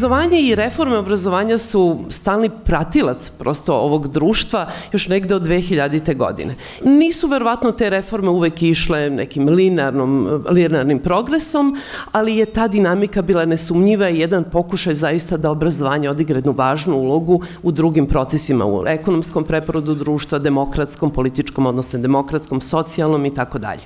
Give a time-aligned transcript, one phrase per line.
[0.00, 6.16] Obrazovanje i reforme obrazovanja su stalni pratilac prosto ovog društva još negde od 2000.
[6.16, 6.54] godine.
[6.84, 11.76] Nisu verovatno te reforme uvek išle nekim linearnom, linearnim progresom,
[12.12, 16.96] ali je ta dinamika bila nesumnjiva i jedan pokušaj zaista da obrazovanje odigra jednu važnu
[16.96, 23.58] ulogu u drugim procesima, u ekonomskom preporodu društva, demokratskom, političkom, odnosno demokratskom, socijalnom i tako
[23.58, 23.82] dalje.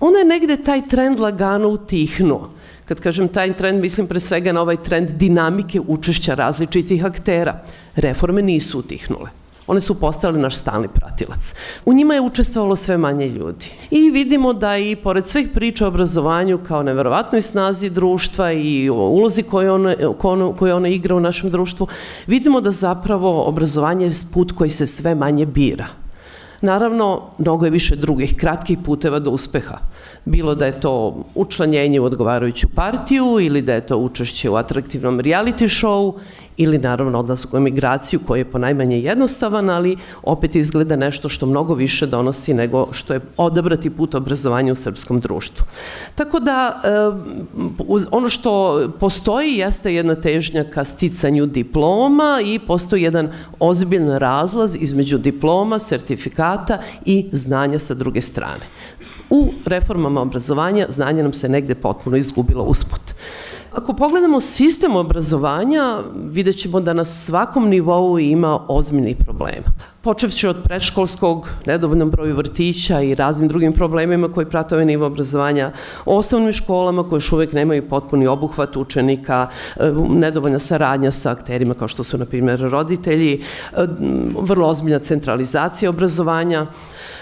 [0.00, 2.48] Ona je negde taj trend lagano utihnuo
[2.88, 7.60] Kad kažem taj trend, mislim pre svega na ovaj trend dinamike učešća različitih aktera.
[7.96, 9.30] Reforme nisu utihnule
[9.68, 11.54] one su postale naš stalni pratilac.
[11.84, 13.66] U njima je učestvovalo sve manje ljudi.
[13.90, 18.94] I vidimo da i pored svih priča o obrazovanju kao neverovatnoj snazi društva i o
[18.94, 19.94] ulozi koje ona,
[20.58, 21.86] koje ona igra u našem društvu,
[22.26, 25.86] vidimo da zapravo obrazovanje je put koji se sve manje bira.
[26.60, 29.78] Naravno, mnogo je više drugih kratkih puteva do uspeha.
[30.24, 35.20] Bilo da je to učlanjenje u odgovarajuću partiju ili da je to učešće u atraktivnom
[35.20, 36.12] reality show
[36.58, 41.46] ili naravno odlazak u emigraciju koji je po najmanje jednostavan, ali opet izgleda nešto što
[41.46, 45.66] mnogo više donosi nego što je odabrati put obrazovanja u srpskom društvu.
[46.14, 53.28] Tako da eh, ono što postoji jeste jedna težnja ka sticanju diploma i postoji jedan
[53.58, 58.66] ozbiljan razlaz između diploma, sertifikata i znanja sa druge strane.
[59.30, 63.00] U reformama obrazovanja znanje nam se negde potpuno izgubilo usput.
[63.72, 69.66] Ako pogledamo sistem obrazovanja, vidjet ćemo da na svakom nivou ima ozbiljnih problema.
[70.00, 75.72] Počevći od predškolskog, nedovoljnom broju vrtića i raznim drugim problemima koji prate ovaj nivo obrazovanja,
[76.04, 81.88] osnovnim školama koje još uvek nemaju potpuni obuhvat učenika, e, nedovoljna saradnja sa akterima kao
[81.88, 83.86] što su, na primjer, roditelji, e,
[84.40, 86.66] vrlo ozbiljna centralizacija obrazovanja,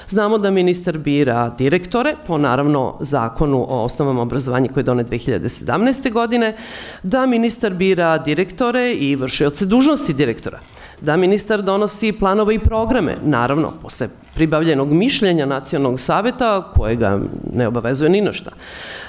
[0.09, 6.13] Znamo da ministar bira direktore po naravno zakonu o osnovama obrazovanja koji je donet 2017.
[6.13, 6.57] godine,
[7.03, 10.59] da ministar bira direktore i vršioce dužnosti direktora
[11.01, 17.21] da ministar donosi planove i programe, naravno, posle pribavljenog mišljenja nacionalnog saveta, kojega
[17.53, 18.51] ne obavezuje ni na šta.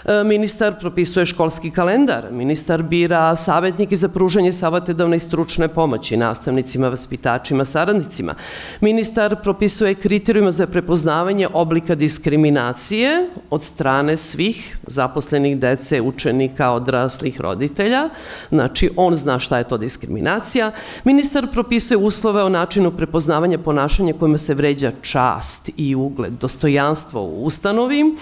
[0.08, 6.90] E, ministar propisuje školski kalendar, ministar bira savetnike za pružanje savetodavne i stručne pomoći nastavnicima,
[6.90, 8.36] vaspitačima, saradnicima.
[8.82, 18.10] Ministar propisuje kriterijuma za prepoznavanje oblika diskriminacije od strane svih zaposlenih dece, učenika, odraslih, roditelja.
[18.50, 20.72] Znači, on zna šta je to diskriminacija.
[21.04, 27.44] Ministar propisuje uslove o načinu prepoznavanja ponašanja kojima se vređa čast i ugled, dostojanstvo u
[27.44, 28.16] ustanovi.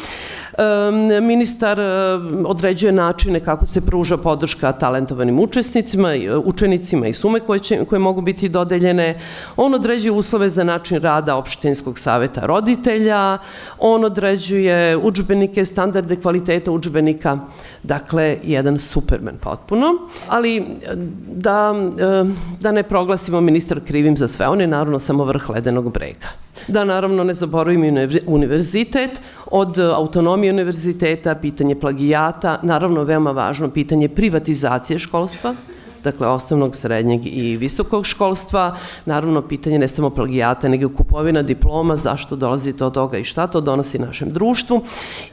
[1.22, 1.80] Ministar
[2.46, 6.10] određuje načine kako se pruža podrška talentovanim učesnicima,
[6.46, 9.20] učenicima i sume koje, će, koje mogu biti dodeljene.
[9.58, 13.38] On određuje uslove za način rada opštinskog saveta roditelja.
[13.80, 17.40] On određuje učbenike, standarde kvaliteta učbenika.
[17.84, 19.88] Dakle, jedan superman potpuno.
[20.28, 20.66] Ali
[21.28, 21.74] da,
[22.60, 26.45] da ne proglasimo ministar krivim za sve, on je naravno samo vrh ledenog brega.
[26.68, 35.00] Da naravno ne zaboravimo univerzitet, od autonomije univerziteta, pitanje plagijata, naravno veoma važno pitanje privatizacije
[35.00, 35.56] školstva,
[36.04, 38.78] dakle osnovnog, srednjeg i visokog školstva.
[39.06, 43.62] Naravno, pitanje ne samo plagijata, nego kupovina diploma, zašto dolazi do toga i šta to
[43.62, 44.82] donosi našem društvu.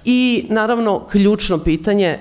[0.05, 2.19] I naravno, ključno pitanje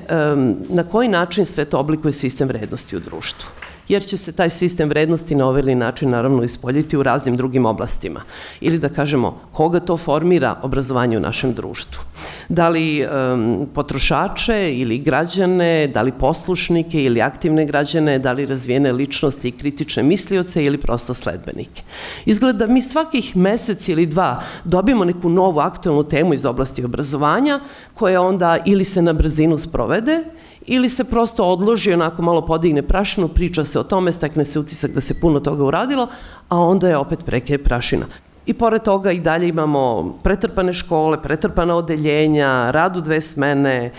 [0.69, 4.89] na koji način sve to oblikuje sistem vrednosti u društvu jer će se taj sistem
[4.89, 8.21] vrednosti na ovaj način naravno ispoljiti u raznim drugim oblastima.
[8.61, 12.03] Ili da kažemo, koga to formira obrazovanje u našem društvu?
[12.49, 18.91] Da li um, potrošače ili građane, da li poslušnike ili aktivne građane, da li razvijene
[18.91, 21.83] ličnosti i kritične mislioce ili prosto sledbenike.
[22.25, 27.59] Izgleda da mi svakih mesec ili dva dobijemo neku novu aktualnu temu iz oblasti obrazovanja
[27.93, 30.23] koja onda ili se na brzinu sprovede
[30.65, 34.91] ili se prosto odloži, onako malo podigne prašinu, priča se o tome, stekne se utisak
[34.91, 36.07] da se puno toga uradilo,
[36.49, 38.05] a onda je opet preke prašina.
[38.45, 43.91] I pored toga i dalje imamo pretrpane škole, pretrpana odeljenja, rad u dve smene,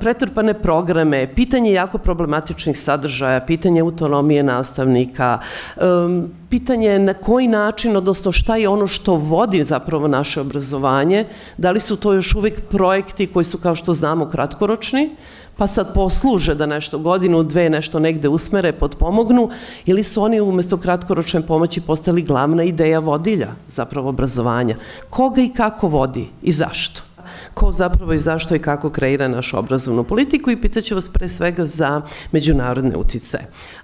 [0.00, 5.38] pretrpane programe, pitanje jako problematičnih sadržaja, pitanje autonomije nastavnika,
[6.48, 11.24] pitanje na koji način, odnosno šta je ono što vodi zapravo naše obrazovanje,
[11.56, 15.10] da li su to još uvek projekti koji su, kao što znamo, kratkoročni,
[15.56, 19.50] pa sad posluže da nešto godinu, dve nešto negde usmere, podpomognu,
[19.86, 24.76] ili su oni umesto kratkoročne pomoći postali glavna ideja vodilja zapravo obrazovanja.
[25.10, 27.02] Koga i kako vodi i zašto?
[27.54, 31.66] ko zapravo i zašto i kako kreira našu obrazovnu politiku i pitaću vas pre svega
[31.66, 32.02] za
[32.32, 33.38] međunarodne utice.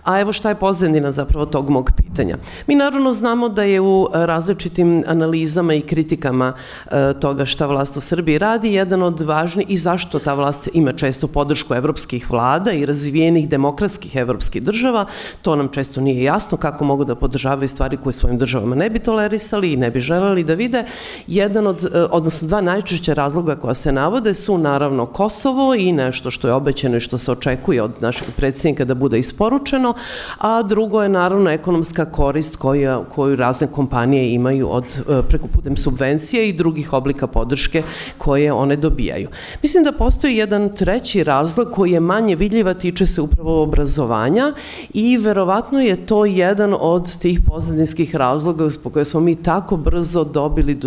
[0.08, 2.36] A evo šta je pozadina zapravo tog mog pitanja.
[2.66, 8.00] Mi naravno znamo da je u različitim analizama i kritikama e, toga šta vlast u
[8.00, 12.86] Srbiji radi jedan od važnih i zašto ta vlast ima često podršku evropskih vlada i
[12.86, 15.04] razvijenih demokratskih evropskih država,
[15.42, 18.98] to nam često nije jasno kako mogu da podržavaju stvari koje svojim državama ne bi
[18.98, 20.84] tolerisali i ne bi želeli da vide.
[21.26, 26.30] Jedan od, e, odnosno dva najčešće razloga koja se navode su naravno Kosovo i nešto
[26.30, 29.97] što je obećano i što se očekuje od našeg predsjednika da bude isporučeno,
[30.38, 35.76] a drugo je naravno ekonomska korist koju, koju razne kompanije imaju od e, preko putem
[35.76, 37.82] subvencije i drugih oblika podrške
[38.18, 39.28] koje one dobijaju.
[39.62, 44.52] Mislim da postoji jedan treći razlog koji je manje vidljiva, tiče se upravo obrazovanja
[44.94, 50.24] i verovatno je to jedan od tih pozadinskih razloga zbog koje smo mi tako brzo
[50.24, 50.78] dobili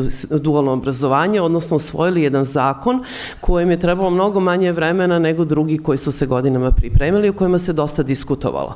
[0.41, 3.03] dualno obrazovanje, odnosno osvojili jedan zakon
[3.41, 7.59] kojem je trebalo mnogo manje vremena nego drugi koji su se godinama pripremili, o kojima
[7.59, 8.75] se dosta diskutovalo.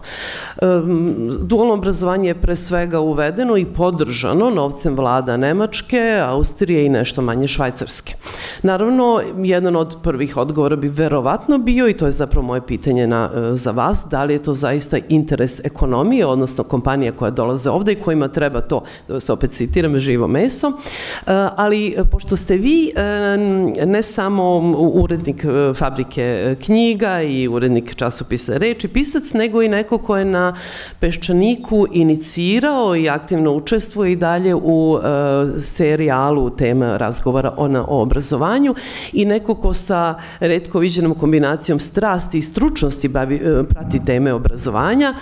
[1.41, 7.47] Dualno obrazovanje je pre svega uvedeno i podržano novcem vlada Nemačke, Austrije i nešto manje
[7.47, 8.13] Švajcarske.
[8.63, 13.31] Naravno, jedan od prvih odgovora bi verovatno bio, i to je zapravo moje pitanje na,
[13.35, 17.91] e, za vas, da li je to zaista interes ekonomije, odnosno kompanija koja dolaze ovde
[17.91, 20.71] i kojima treba to, da se opet citiram, živo meso, e,
[21.55, 23.01] ali pošto ste vi e,
[23.85, 24.59] ne samo
[24.93, 25.45] urednik
[25.75, 30.55] fabrike knjiga i urednik časopisa reči, pisac, nego i neko ko je na
[30.99, 34.99] Peščaniku inicirao i aktivno učestvuje i dalje u
[35.61, 38.75] serijalu tema razgovora o, na, o obrazovanju
[39.13, 45.13] i neko ko sa redko viđenom kombinacijom strasti i stručnosti bavi, prati teme obrazovanja.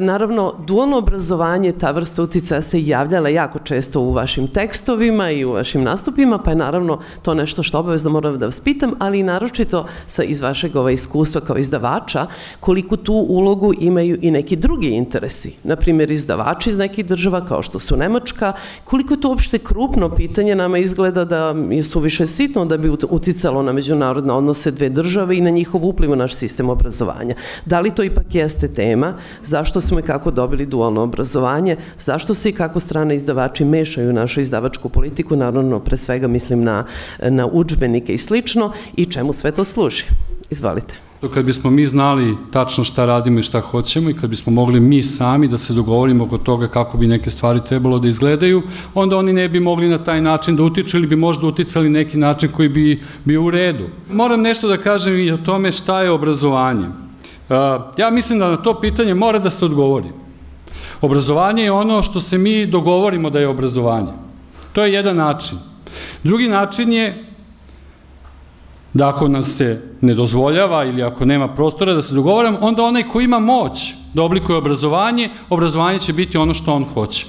[0.00, 5.52] Naravno, dualno obrazovanje, ta vrsta uticaja se javljala jako često u vašim tekstovima i u
[5.52, 9.22] vašim nastupima, pa je naravno to nešto što obavezno moram da vas pitam, ali i
[9.22, 12.26] naročito sa, iz vašeg ova iskustva kao izdavača,
[12.60, 15.56] koliko tu ulogu imaju i neki drugi interesi.
[15.64, 18.52] Naprimjer, izdavači iz nekih država kao što su Nemačka,
[18.84, 23.62] koliko je to uopšte krupno pitanje, nama izgleda da je suviše sitno da bi uticalo
[23.62, 27.34] na međunarodne odnose dve države i na njihov upliv u naš sistem obrazovanja.
[27.66, 29.14] Da li to ipak jeste tema?
[29.42, 31.76] Zašto smo i kako dobili dualno obrazovanje?
[31.98, 35.36] Zašto se i kako strane izdavači mešaju u našu izdavačku politiku?
[35.36, 36.84] Naravno, pre svega mislim na,
[37.22, 40.04] na učbenike i slično i čemu sve to služi?
[40.50, 41.09] Izvolite.
[41.20, 44.80] To kad bismo mi znali tačno šta radimo i šta hoćemo i kad bismo mogli
[44.80, 48.62] mi sami da se dogovorimo oko toga kako bi neke stvari trebalo da izgledaju,
[48.94, 52.18] onda oni ne bi mogli na taj način da utiču ili bi možda uticali neki
[52.18, 53.88] način koji bi bio u redu.
[54.12, 56.86] Moram nešto da kažem i o tome šta je obrazovanje.
[57.96, 60.08] Ja mislim da na to pitanje mora da se odgovori.
[61.00, 64.12] Obrazovanje je ono što se mi dogovorimo da je obrazovanje.
[64.72, 65.58] To je jedan način.
[66.24, 67.29] Drugi način je
[68.92, 73.08] da ako nam se ne dozvoljava ili ako nema prostora da se dogovaram, onda onaj
[73.08, 77.26] ko ima moć da oblikuje obrazovanje, obrazovanje će biti ono što on hoće.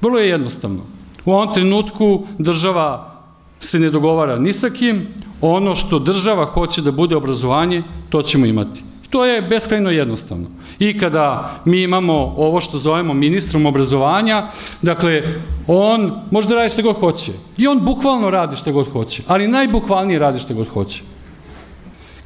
[0.00, 0.82] Vrlo je jednostavno.
[1.24, 3.20] U ovom trenutku država
[3.60, 5.06] se ne dogovara ni sa kim,
[5.40, 8.93] ono što država hoće da bude obrazovanje, to ćemo imati.
[9.14, 10.46] To je beskrajno jednostavno.
[10.78, 14.46] I kada mi imamo ovo što zovemo ministrom obrazovanja,
[14.82, 15.22] dakle,
[15.66, 17.32] on može da radi što god hoće.
[17.56, 21.02] I on bukvalno radi što god hoće, ali najbukvalnije radi što god hoće.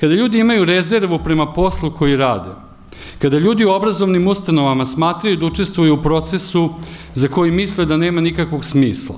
[0.01, 2.57] Kada ljudi imaju rezervu prema poslu koji rade,
[3.19, 6.71] kada ljudi u obrazovnim ustanovama smatraju da učestvuju u procesu
[7.15, 9.17] za koji misle da nema nikakvog smisla,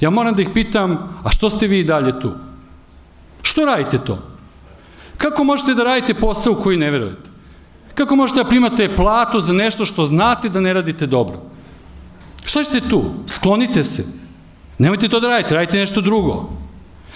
[0.00, 2.32] ja moram da ih pitam, a što ste vi i dalje tu?
[3.42, 4.31] Što radite to?
[5.18, 7.30] Kako možete da radite posao u koji ne verujete?
[7.94, 11.40] Kako možete da primate platu za nešto što znate da ne radite dobro?
[12.44, 13.04] Šta ćete tu?
[13.26, 14.04] Sklonite se.
[14.78, 16.50] Nemojte to da radite, radite nešto drugo.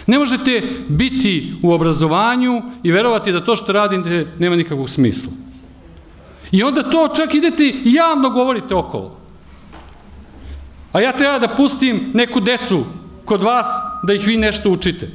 [0.06, 5.32] Ne možete biti u obrazovanju i verovati da to što radite nema nikakvog smisla.
[6.50, 9.16] I onda to čak idete i javno govorite okolo.
[10.92, 12.84] A ja treba da pustim neku decu
[13.24, 13.66] kod vas
[14.02, 15.10] da ih vi nešto učite.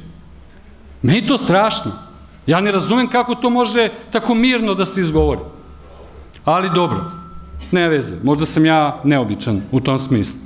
[1.02, 2.11] Meni to strašno.
[2.46, 5.40] Ja ne razumem kako to može tako mirno da se izgovori.
[6.44, 7.10] Ali dobro,
[7.70, 10.40] ne veze, možda sam ja neobičan u tom smislu.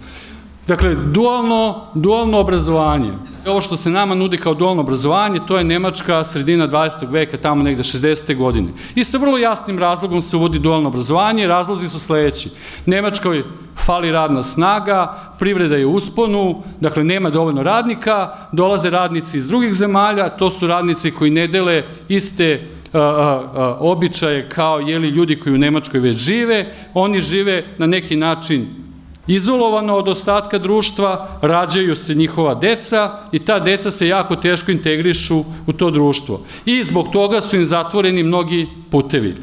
[0.66, 3.12] Dakle, dualno, dualno obrazovanje.
[3.46, 7.10] Ovo što se nama nudi kao dualno obrazovanje, to je Nemačka sredina 20.
[7.10, 8.36] veka, tamo negde 60.
[8.36, 8.72] godine.
[8.94, 12.50] I sa vrlo jasnim razlogom se uvodi dualno obrazovanje, razlozi su sledeći.
[12.86, 13.42] Nemačkoj
[13.76, 19.74] fali radna snaga, privreda je u usponu, dakle nema dovoljno radnika, dolaze radnici iz drugih
[19.74, 25.54] zemalja, to su radnici koji ne dele iste a, a, običaje kao jeli ljudi koji
[25.54, 28.85] u Nemačkoj već žive, oni žive na neki način
[29.26, 35.44] izolovano od ostatka društva, rađaju se njihova deca i ta deca se jako teško integrišu
[35.66, 36.40] u to društvo.
[36.66, 39.36] I zbog toga su im zatvoreni mnogi putevi.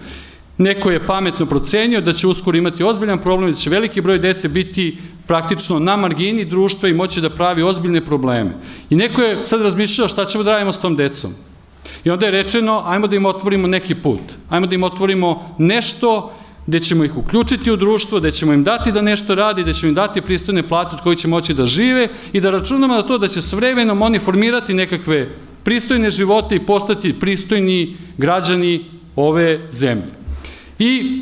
[0.57, 4.49] Neko je pametno procenio da će uskoro imati ozbiljan problem, da će veliki broj dece
[4.49, 4.97] biti
[5.27, 8.51] praktično na margini društva i moći da pravi ozbiljne probleme.
[8.89, 11.33] I neko je sad razmišljao šta ćemo da radimo s tom decom.
[12.03, 16.31] I onda je rečeno, ajmo da im otvorimo neki put, ajmo da im otvorimo nešto
[16.67, 19.89] gde ćemo ih uključiti u društvo, gde ćemo im dati da nešto radi, gde ćemo
[19.89, 23.17] im dati pristojne plate od kojih će moći da žive i da računamo na to
[23.17, 25.29] da će s vremenom oni formirati nekakve
[25.63, 30.12] pristojne živote i postati pristojni građani ove zemlje.
[30.79, 31.22] I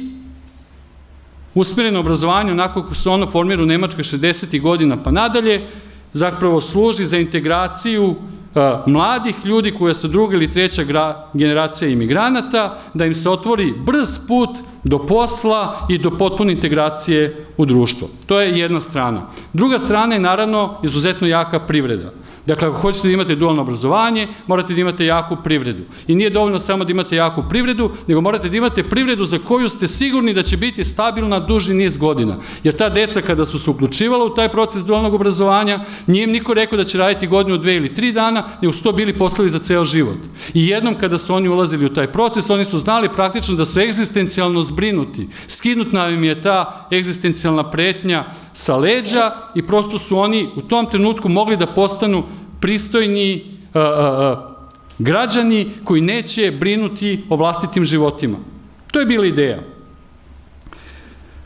[1.55, 4.61] usmereno obrazovanje, onako kako se ono formira u Nemačkoj 60.
[4.61, 5.67] godina pa nadalje,
[6.13, 8.15] zapravo služi za integraciju
[8.85, 10.83] mladih ljudi koja su druga ili treća
[11.33, 14.49] generacija imigranata, da im se otvori brz put
[14.83, 18.09] do posla i do potpune integracije u društvo.
[18.25, 19.27] To je jedna strana.
[19.53, 22.11] Druga strana je naravno izuzetno jaka privreda.
[22.45, 25.83] Dakle, ako hoćete da imate dualno obrazovanje, morate da imate jaku privredu.
[26.07, 29.69] I nije dovoljno samo da imate jaku privredu, nego morate da imate privredu za koju
[29.69, 32.37] ste sigurni da će biti stabilna duži niz godina.
[32.63, 36.53] Jer ta deca kada su se uključivala u taj proces dualnog obrazovanja, nije im niko
[36.53, 39.59] rekao da će raditi godinu, dve ili tri dana, nego su to bili poslovi za
[39.59, 40.17] ceo život.
[40.53, 43.79] I jednom kada su oni ulazili u taj proces, oni su znali praktično da su
[43.79, 45.27] egzistencijalno zbrinuti.
[45.47, 51.29] Skinutna im je ta egzistencijalna pretnja sa leđa i prosto su oni u tom trenutku
[51.29, 52.23] mogli da postanu
[52.59, 54.55] pristojni a, a, a,
[54.99, 58.37] građani koji neće brinuti o vlastitim životima.
[58.91, 59.59] To je bila ideja.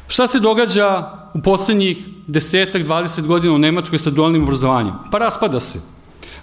[0.07, 4.93] Šta se događa u poslednjih desetak, 20 godina u Nemačkoj sa dualnim obrazovanjem?
[5.11, 5.81] Pa raspada se.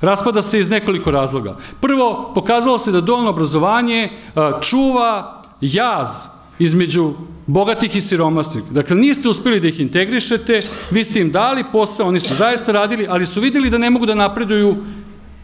[0.01, 1.57] Raspada se iz nekoliko razloga.
[1.81, 4.11] Prvo, pokazalo se da dualno obrazovanje
[4.61, 6.09] čuva jaz
[6.63, 7.13] između
[7.47, 8.65] bogatih i siromasnih.
[8.71, 13.07] Dakle, niste uspeli da ih integrišete, vi ste im dali posao, oni su zaista radili,
[13.09, 14.77] ali su videli da ne mogu da napreduju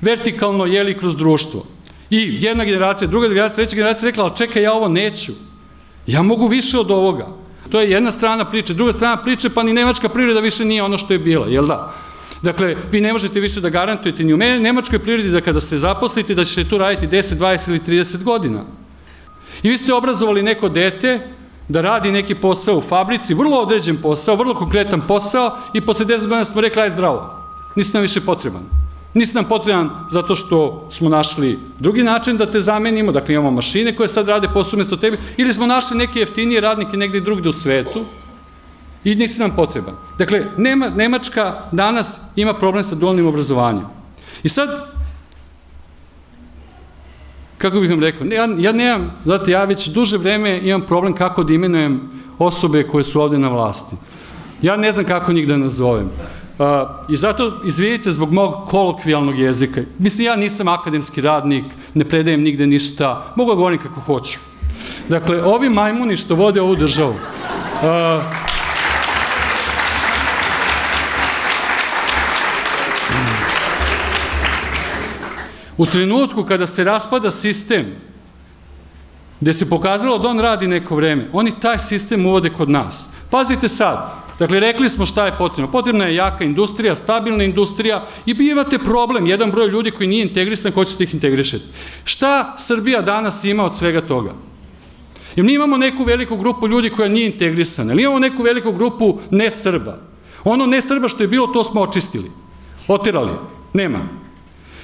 [0.01, 1.67] vertikalno, jeli, kroz društvo.
[2.11, 5.33] I jedna generacija, druga generacija, treća generacija rekla, ali čekaj, ja ovo neću.
[6.07, 7.27] Ja mogu više od ovoga.
[7.71, 8.75] To je jedna strana priče.
[8.75, 11.95] Druga strana priče, pa ni nemačka privreda više nije ono što je bila, jel da?
[12.43, 16.35] Dakle, vi ne možete više da garantujete ni u nemačkoj privredi da kada se zaposlite
[16.35, 18.65] da ćete tu raditi 10, 20 ili 30 godina.
[19.63, 21.21] I vi ste obrazovali neko dete
[21.69, 26.21] da radi neki posao u fabrici, vrlo određen posao, vrlo konkretan posao i posle 10
[26.23, 27.31] godina smo rekli, aj zdravo,
[27.77, 28.63] nisi nam više potreban.
[29.15, 33.97] Nisi nam potreban zato što smo našli drugi način da te zamenimo, dakle imamo mašine
[33.97, 37.53] koje sad rade posao umesto tebe, ili smo našli neke jeftinije radnike negde drugde u
[37.53, 38.05] svetu
[39.05, 39.95] i nisi nam potreban.
[40.19, 43.85] Dakle, Nema, Nemačka danas ima problem sa dualnim obrazovanjem.
[44.43, 44.69] I sad,
[47.59, 51.45] kako bih vam rekao, ja, ja nemam, znate, ja već duže vreme imam problem kako
[51.45, 52.01] da imenujem
[52.39, 53.97] osobe koje su ovde na vlasti.
[54.63, 56.11] Ja ne znam kako njih da nazovem.
[56.59, 56.67] Uh,
[57.09, 62.67] I zato, izvinite, zbog mog kolokvijalnog jezika, mislim, ja nisam akademski radnik, ne predajem nigde
[62.67, 64.39] ništa, mogu da govorim kako hoću.
[65.09, 68.25] Dakle, ovi majmuni što vode ovu državu, uh,
[75.79, 77.87] U trenutku kada se raspada sistem,
[79.41, 83.15] gde se pokazalo da on radi neko vreme, oni taj sistem uvode kod nas.
[83.31, 85.73] Pazite sad, dakle, rekli smo šta je potrebno.
[85.73, 90.23] Potrebna je jaka industrija, stabilna industrija i bi imate problem, jedan broj ljudi koji nije
[90.23, 91.65] integrisan, hoćete ih integrišeti.
[92.05, 94.33] Šta Srbija danas ima od svega toga?
[95.37, 99.19] Jer mi imamo neku veliku grupu ljudi koja nije integrisana, ili imamo neku veliku grupu
[99.31, 99.99] ne Srba.
[100.45, 102.31] Ono ne Srba što je bilo, to smo očistili.
[102.89, 103.31] Otirali.
[103.73, 103.99] Nema.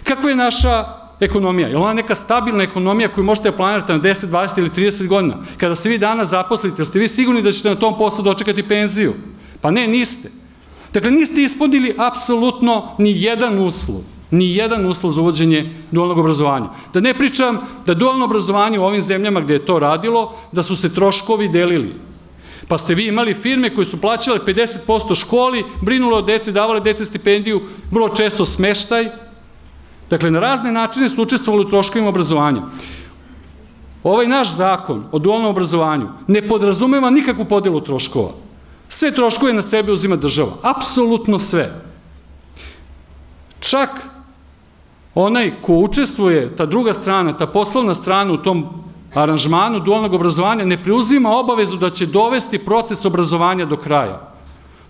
[0.05, 0.85] Kakva je naša
[1.21, 1.69] ekonomija?
[1.69, 5.07] Je li ona neka stabilna ekonomija koju možete da planirati na 10, 20 ili 30
[5.07, 5.37] godina?
[5.57, 9.15] Kada se vi danas zaposlite, ste vi sigurni da ćete na tom poslu dočekati penziju?
[9.61, 10.31] Pa ne, niste.
[10.93, 16.67] Dakle, niste ispunili apsolutno ni jedan uslov ni jedan uslov za uvođenje dualnog obrazovanja.
[16.93, 20.77] Da ne pričam da dualno obrazovanje u ovim zemljama gde je to radilo, da su
[20.77, 21.95] se troškovi delili.
[22.69, 27.05] Pa ste vi imali firme koje su plaćale 50% školi, brinule o deci, davale dece
[27.05, 29.09] stipendiju, vrlo često smeštaj,
[30.11, 32.63] Dakle, na razne načine su učestvovali u troškovima obrazovanja.
[34.03, 38.31] Ovaj naš zakon o dualnom obrazovanju ne podrazumeva nikakvu podelu troškova.
[38.89, 40.53] Sve troškove na sebe uzima država.
[40.63, 41.83] Apsolutno sve.
[43.61, 43.91] Čak
[45.15, 48.67] onaj ko učestvuje, ta druga strana, ta poslovna strana u tom
[49.15, 54.33] aranžmanu dualnog obrazovanja ne preuzima obavezu da će dovesti proces obrazovanja do kraja.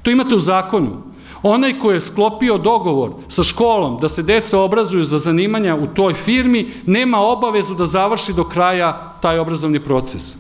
[0.03, 1.14] To imate u zakonu.
[1.47, 6.15] Onaj ko je sklopio dogovor sa školom da se deca obrazuju za zanimanja u toj
[6.15, 10.37] firmi, nema obavezu da završi do kraja taj obrazovni proces.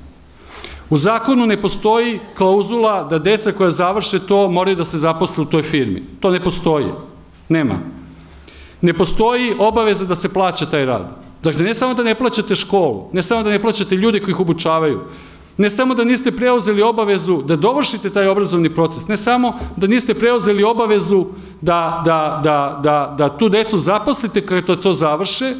[0.90, 5.46] U zakonu ne postoji klauzula da deca koja završe to moraju da se zaposle u
[5.46, 6.02] toj firmi.
[6.20, 6.88] To ne postoji.
[7.48, 7.78] Nema.
[8.80, 11.24] Ne postoji obaveza da se plaća taj rad.
[11.42, 14.40] Dakle, ne samo da ne plaćate školu, ne samo da ne plaćate ljude koji ih
[14.40, 15.00] obučavaju,
[15.58, 20.14] ne samo da niste preuzeli obavezu da dovršite taj obrazovni proces, ne samo da niste
[20.14, 21.26] preuzeli obavezu
[21.60, 25.54] da, da, da, da, da tu decu zaposlite kada to završe,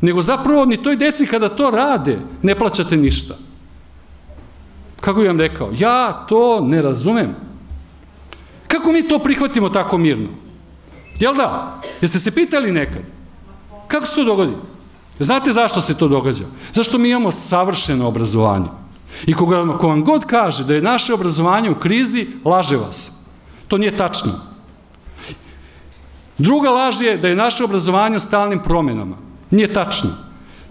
[0.00, 3.34] nego zapravo ni toj deci kada to rade ne plaćate ništa.
[5.00, 5.70] Kako bih vam rekao?
[5.78, 7.34] Ja to ne razumem.
[8.68, 10.28] Kako mi to prihvatimo tako mirno?
[11.18, 11.80] Jel da?
[12.00, 13.02] Jeste se pitali nekad?
[13.88, 14.52] Kako se to dogodi?
[15.18, 16.44] Znate zašto se to događa?
[16.72, 18.66] Zašto mi imamo savršeno obrazovanje.
[19.26, 23.12] I koga, ko vam god kaže da je naše obrazovanje u krizi, laže vas.
[23.68, 24.32] To nije tačno.
[26.38, 29.16] Druga laž je da je naše obrazovanje u stalnim promenama.
[29.50, 30.10] Nije tačno.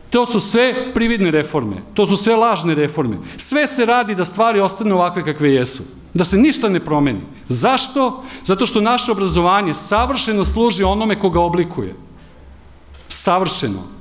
[0.09, 3.17] To su sve prividne reforme, to su sve lažne reforme.
[3.37, 5.83] Sve se radi da stvari ostane ovakve kakve jesu.
[6.13, 7.21] Da se ništa ne promeni.
[7.47, 8.23] Zašto?
[8.43, 11.95] Zato što naše obrazovanje savršeno služi onome koga oblikuje.
[13.07, 13.94] Savršeno.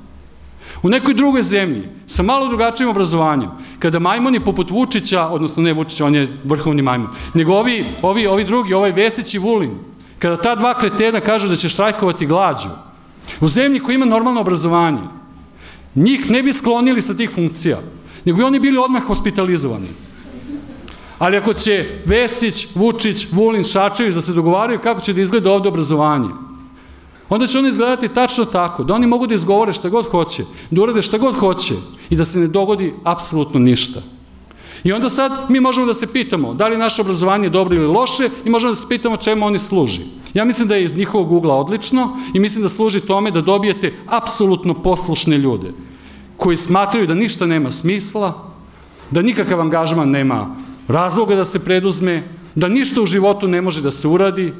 [0.83, 6.05] U nekoj drugoj zemlji, sa malo drugačijim obrazovanjem, kada majmoni poput Vučića, odnosno ne Vučića,
[6.05, 9.71] on je vrhovni majmon, nego ovi, ovi, ovi drugi, ovaj Vesić i Vulin,
[10.19, 12.69] kada ta dva kretena kažu da će štrajkovati glađu,
[13.41, 15.01] u zemlji koja ima normalno obrazovanje,
[15.95, 17.77] njih ne bi sklonili sa tih funkcija,
[18.25, 19.87] nego bi oni bili odmah hospitalizovani.
[21.19, 25.69] Ali ako će Vesić, Vučić, Vulin, Šačević da se dogovaraju kako će da izgleda ovde
[25.69, 26.29] obrazovanje,
[27.29, 30.81] onda će oni izgledati tačno tako, da oni mogu da izgovore šta god hoće, da
[30.81, 31.73] urade šta god hoće
[32.09, 34.01] i da se ne dogodi apsolutno ništa.
[34.83, 37.87] I onda sad mi možemo da se pitamo da li naše obrazovanje je dobro ili
[37.87, 40.01] loše i možemo da se pitamo čemu oni služi.
[40.33, 43.93] Ja mislim da je iz njihovog ugla odlično i mislim da služi tome da dobijete
[44.07, 45.73] apsolutno poslušne ljude
[46.37, 48.33] koji smatraju da ništa nema smisla,
[49.11, 50.55] da nikakav angažman nema
[50.87, 52.23] razloga da se preduzme,
[52.55, 54.53] da ništa u životu ne može da se uradi,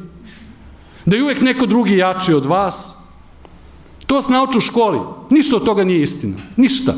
[1.06, 2.98] da je uvek neko drugi jači od vas.
[4.06, 5.00] To vas nauču u školi.
[5.30, 6.38] Ništa od toga nije istina.
[6.56, 6.94] Ništa.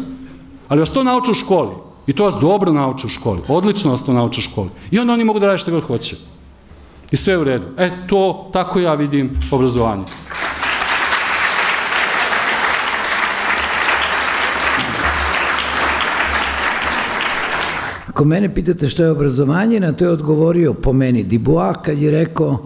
[0.67, 1.75] Ali vas to nauču u školi.
[2.07, 3.41] I to vas dobro nauče u školi.
[3.47, 4.69] Odlično vas to nauče u školi.
[4.91, 6.15] I onda oni mogu da rade šta god hoće.
[7.11, 7.65] I sve u redu.
[7.77, 10.03] E, to, tako ja vidim obrazovanje.
[18.07, 22.11] Ako mene pitate što je obrazovanje, na to je odgovorio po meni Dibois kad je
[22.11, 22.59] rekao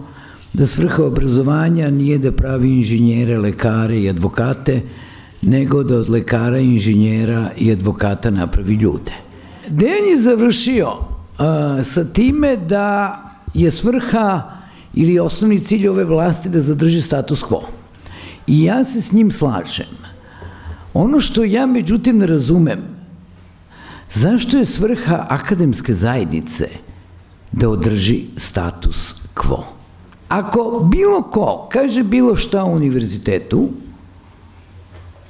[0.52, 4.82] da svrha obrazovanja nije da pravi inženjere, lekare i advokate,
[5.42, 9.12] nego da od lekara, inženjera i advokata napravi ljude.
[9.68, 13.18] Dejan je završio uh, sa time da
[13.54, 14.58] je svrha
[14.94, 17.62] ili osnovni cilj ove vlasti da zadrži status quo.
[18.46, 19.86] I ja se s njim slažem.
[20.94, 22.80] Ono što ja međutim ne razumem,
[24.14, 26.68] zašto je svrha akademske zajednice
[27.52, 29.81] da održi status quo?
[30.32, 33.68] Ako bilo ko kaže bilo šta u univerzitetu,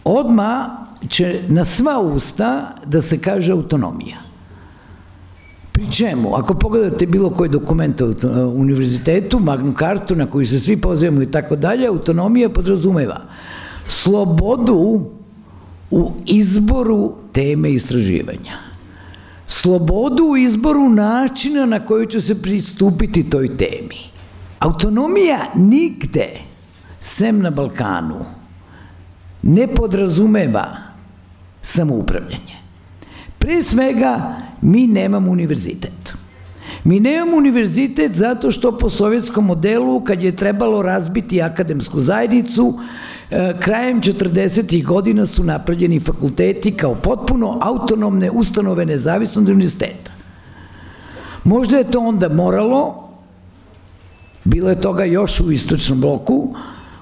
[0.05, 0.77] odma
[1.09, 4.19] će na sva usta da se kaže autonomija.
[5.73, 8.15] Pri čemu, ako pogledate bilo koji dokument u
[8.55, 13.21] univerzitetu, magnu kartu na koju se svi pozivamo i tako dalje, autonomija podrazumeva
[13.89, 15.07] slobodu
[15.91, 18.55] u izboru teme istraživanja.
[19.49, 24.12] Slobodu u izboru načina na koji će se pristupiti toj temi.
[24.63, 26.29] Autonomija nigde,
[27.01, 28.25] sem na Balkanu,
[29.43, 30.67] ne podrazumeva
[31.63, 32.63] samoupravljanje.
[33.39, 36.15] Pre svega, mi nemamo univerzitet.
[36.85, 42.79] Mi nemamo univerzitet zato što po sovjetskom modelu, kad je trebalo razbiti akademsku zajednicu,
[43.31, 44.85] e, krajem 40.
[44.85, 50.11] godina su napravljeni fakulteti kao potpuno autonomne ustanove nezavisnog univerziteta.
[51.45, 53.02] Možda je to onda moralo,
[54.45, 56.55] bilo je toga još u istočnom bloku,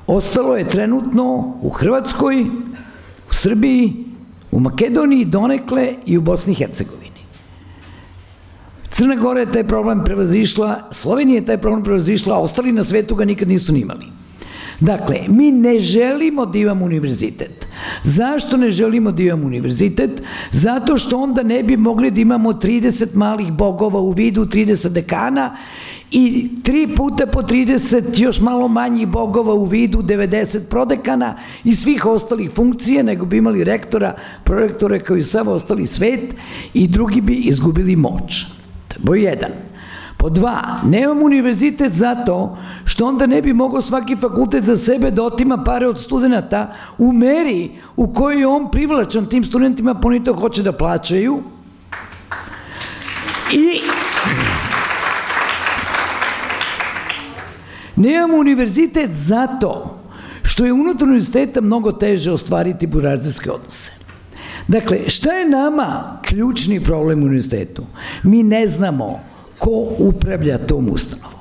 [0.07, 2.42] ostalo je trenutno u Hrvatskoj,
[3.31, 4.05] u Srbiji,
[4.53, 7.20] u Makedoniji donekle i u Bosni i Hercegovini.
[8.90, 13.14] Crna Gora je taj problem prevazišla, Slovenija je taj problem prevazišla, a ostali na svetu
[13.14, 14.07] ga nikad nisu nimali.
[14.81, 17.66] Dakle, mi ne želimo da imamo univerzitet.
[18.05, 20.22] Zašto ne želimo da imamo univerzitet?
[20.50, 25.57] Zato što onda ne bi mogli da imamo 30 malih bogova u vidu 30 dekana
[26.11, 32.07] i tri puta po 30 još malo manjih bogova u vidu 90 prodekana i svih
[32.07, 36.35] ostalih funkcija, nego bi imali rektora, prorektore kao i sav ostali svet
[36.75, 38.46] i drugi bi izgubili moć.
[38.88, 39.51] To je jedan.
[40.16, 45.23] Po dva, nemam univerzitet zato što onda ne bi mogao svaki fakultet za sebe da
[45.23, 50.25] otima pare od studenta u meri u kojoj je on privlačan tim studentima, pa oni
[50.25, 51.38] to hoće da plaćaju.
[53.53, 53.81] I
[58.01, 59.99] nemamo univerzitet zato
[60.43, 63.93] što je unutar univerziteta mnogo teže ostvariti burazijske odnose.
[64.69, 67.85] Dakle, šta je nama ključni problem u univerzitetu?
[68.23, 69.21] Mi ne znamo
[69.59, 71.41] ko upravlja tom ustanovom.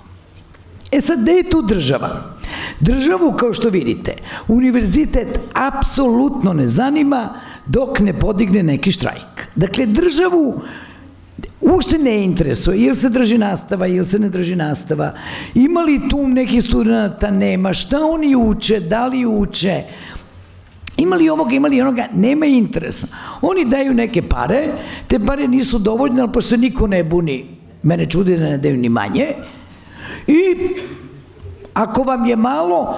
[0.92, 2.10] E sad, gde je tu država?
[2.80, 4.14] Državu, kao što vidite,
[4.48, 9.48] univerzitet apsolutno ne zanima dok ne podigne neki štrajk.
[9.56, 10.62] Dakle, državu
[11.62, 15.14] uopšte ne interesuje, ili se drži nastava, ili se ne drži nastava,
[15.56, 19.84] ima li tu neki studenta, nema, šta oni uče, da li uče,
[20.98, 23.08] ima li ovoga, ima li onoga, nema interesa.
[23.42, 24.68] Oni daju neke pare,
[25.08, 27.46] te pare nisu dovoljne, ali pošto se niko ne buni,
[27.84, 29.28] mene čudi da ne daju ni manje,
[30.28, 30.56] i
[31.80, 32.96] Ako vam je malo,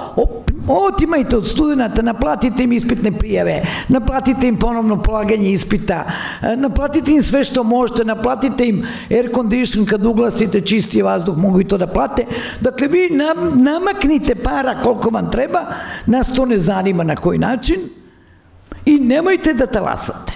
[0.67, 6.05] otimajte od studenta, naplatite im ispitne prijave, naplatite im ponovno polaganje ispita,
[6.41, 11.61] e, naplatite im sve što možete, naplatite im air condition kad uglasite čisti vazduh, mogu
[11.61, 12.25] i to da plate.
[12.61, 15.65] Dakle, vi nam, namaknite para koliko vam treba,
[16.05, 17.79] nas to ne zanima na koji način
[18.85, 20.33] i nemojte da talasate.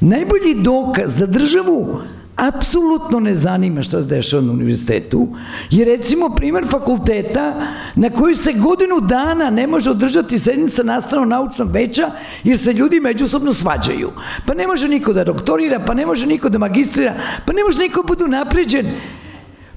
[0.00, 2.00] Najbolji dokaz da državu
[2.38, 5.28] apsolutno ne zanima šta se dešava na univerzitetu,
[5.70, 12.10] je recimo primer fakulteta na koji se godinu dana ne može održati sednica nastavno-naučnog veća
[12.44, 14.10] jer se ljudi međusobno svađaju.
[14.46, 17.14] Pa ne može niko da doktorira, pa ne može niko da magistrira,
[17.46, 18.86] pa ne može niko da budu napređen.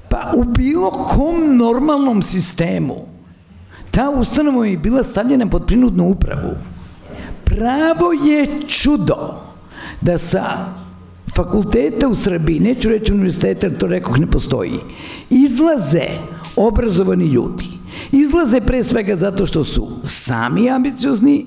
[0.10, 3.12] Pa u bilo kom normalnom sistemu
[3.92, 6.56] ta ustanova je bila stavljena pod prinudnu upravu.
[7.46, 9.42] Pravo je čudo
[10.02, 10.44] da sa
[11.36, 14.80] fakulteta u Srbiji, neću reći univerziteta, to rekoh ne postoji,
[15.30, 16.08] izlaze
[16.56, 17.66] obrazovani ljudi.
[18.12, 21.46] Izlaze pre svega zato što su sami ambiciozni,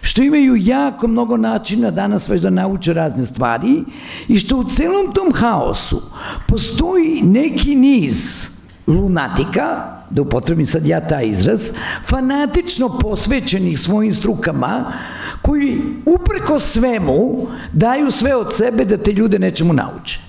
[0.00, 3.84] što imaju jako mnogo načina danas već da nauče razne stvari
[4.28, 6.02] i što u celom tom haosu
[6.48, 8.48] postoji neki niz
[8.86, 11.70] lunatika, da upotrebim sad ja taj izraz,
[12.04, 14.92] fanatično posvećenih svojim strukama,
[15.42, 20.20] koji upreko svemu daju sve od sebe da te ljude nečemu nauče.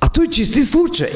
[0.00, 1.10] A to je čisti slučaj.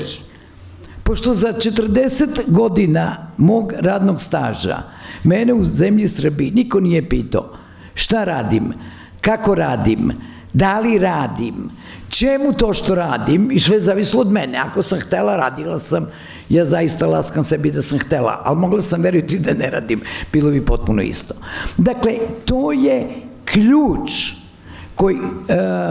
[1.02, 4.82] Pošto za 40 godina mog radnog staža
[5.24, 7.56] mene u zemlji Srbiji niko nije pitao
[7.94, 8.72] šta radim,
[9.20, 10.12] kako radim,
[10.52, 11.70] da li radim,
[12.12, 14.58] čemu to što radim i sve zavislo od mene.
[14.58, 16.06] Ako sam htela, radila sam,
[16.48, 20.00] ja zaista laskam sebi da sam htela, ali mogla sam veriti da ne radim,
[20.32, 21.34] bilo bi potpuno isto.
[21.76, 22.12] Dakle,
[22.44, 24.10] to je ključ
[24.94, 25.20] koji e,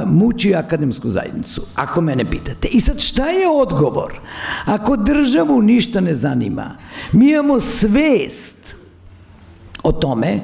[0.06, 2.68] muči akademsku zajednicu, ako mene pitate.
[2.68, 4.20] I sad šta je odgovor?
[4.66, 6.78] Ako državu ništa ne zanima,
[7.12, 8.76] mi imamo svest
[9.84, 10.40] o tome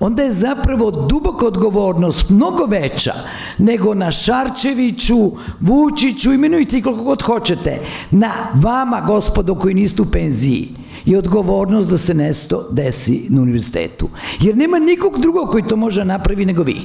[0.00, 3.12] onda je zapravo duboka odgovornost mnogo veća
[3.58, 7.80] nego na Šarčeviću, Vučiću, imenujte koliko god hoćete,
[8.10, 10.68] na vama, gospodo, koji niste u penziji
[11.04, 14.08] i odgovornost da se nesto desi na univerzitetu.
[14.40, 16.80] Jer nema nikog drugog koji to može napravi nego vi.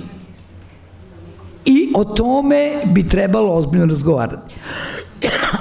[1.65, 4.53] I o tome bi trebalo ozbiljno razgovarati.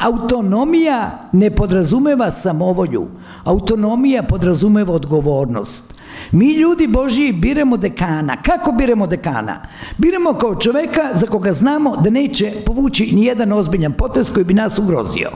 [0.00, 3.08] Autonomija ne podrazumeva samovolju.
[3.44, 5.99] Autonomija podrazumeva odgovornost.
[6.30, 8.42] Mi ljudi Božiji biramo dekana.
[8.42, 9.62] Kako biramo dekana?
[9.98, 14.54] Biramo kao čoveka za koga znamo da neće povući ni jedan ozbiljan potes koji bi
[14.54, 15.30] nas ugrozio.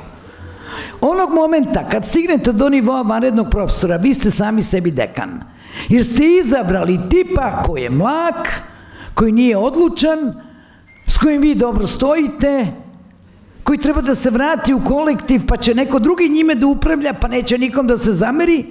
[1.00, 5.40] Onog momenta kad stignete do nivoa vanrednog profesora, vi ste sami sebi dekan.
[5.88, 8.62] Jer ste izabrali tipa koji je mlak,
[9.14, 10.18] koji nije odlučan,
[11.06, 12.66] s kojim vi dobro stojite,
[13.62, 17.28] koji treba da se vrati u kolektiv, pa će neko drugi njime da upravlja, pa
[17.28, 18.64] neće nikom da se zameri,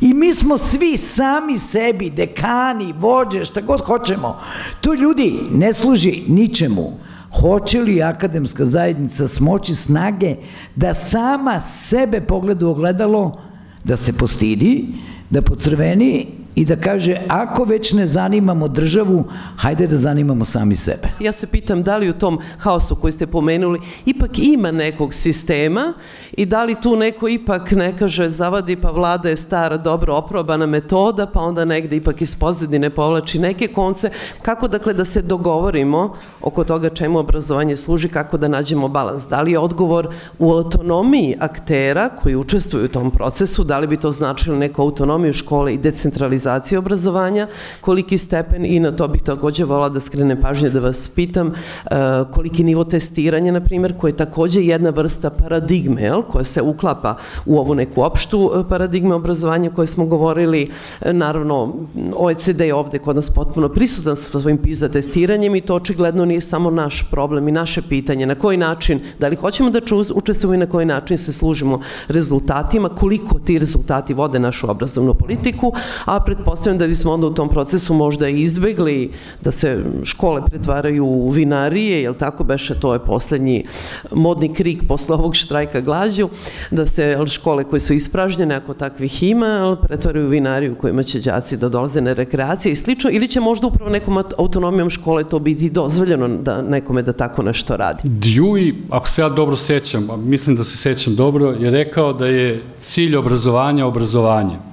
[0.00, 4.38] I mi smo svi sami sebi, dekani, vođe, šta god hoćemo.
[4.80, 6.92] To ljudi ne služi ničemu.
[7.40, 10.36] Hoće li akademska zajednica smoći snage
[10.76, 13.40] da sama sebe pogleda u ogledalo,
[13.84, 14.88] da se postidi,
[15.30, 19.24] da pocrveni i da kaže ako već ne zanimamo državu,
[19.56, 21.08] hajde da zanimamo sami sebe.
[21.20, 25.92] Ja se pitam da li u tom haosu koji ste pomenuli ipak ima nekog sistema
[26.32, 30.66] i da li tu neko ipak ne kaže zavadi pa vlada je stara dobro oprobana
[30.66, 34.10] metoda pa onda negde ipak iz pozadine povlači neke konce
[34.42, 39.28] kako dakle da se dogovorimo oko toga čemu obrazovanje služi kako da nađemo balans.
[39.28, 40.08] Da li je odgovor
[40.38, 45.32] u autonomiji aktera koji učestvuju u tom procesu, da li bi to značilo neku autonomiju
[45.32, 47.46] škole i decentralizaciju digitalizacije obrazovanja,
[47.80, 51.92] koliki stepen i na to bih takođe volala da skrene pažnje da vas pitam uh,
[52.32, 57.16] koliki nivo testiranja, na primjer, koje je takođe jedna vrsta paradigme, jel, koja se uklapa
[57.46, 60.70] u ovu neku opštu e, paradigme obrazovanja koje smo govorili.
[61.00, 61.74] E, naravno,
[62.16, 66.40] OECD je ovde kod nas potpuno prisutan sa svojim PISA testiranjem i to očigledno nije
[66.40, 68.26] samo naš problem i naše pitanje.
[68.26, 69.80] Na koji način, da li hoćemo da
[70.14, 75.72] učestvujemo i na koji način se služimo rezultatima, koliko ti rezultati vode našu obrazovnu politiku,
[76.04, 79.10] a pretpostavljam da bismo onda u tom procesu možda izbegli
[79.42, 83.64] da se škole pretvaraju u vinarije, jel tako beše, to je poslednji
[84.12, 86.28] modni krik posle ovog štrajka glađu,
[86.70, 91.56] da se škole koje su ispražnjene, ako takvih ima, pretvaraju u vinariju kojima će đaci
[91.56, 95.70] da dolaze na rekreacije i slično, ili će možda upravo nekom autonomijom škole to biti
[95.70, 98.02] dozvoljeno da nekome da tako nešto radi.
[98.04, 102.26] Dewey, ako se ja dobro sećam, a mislim da se sećam dobro, je rekao da
[102.26, 104.69] je cilj obrazovanja obrazovanje.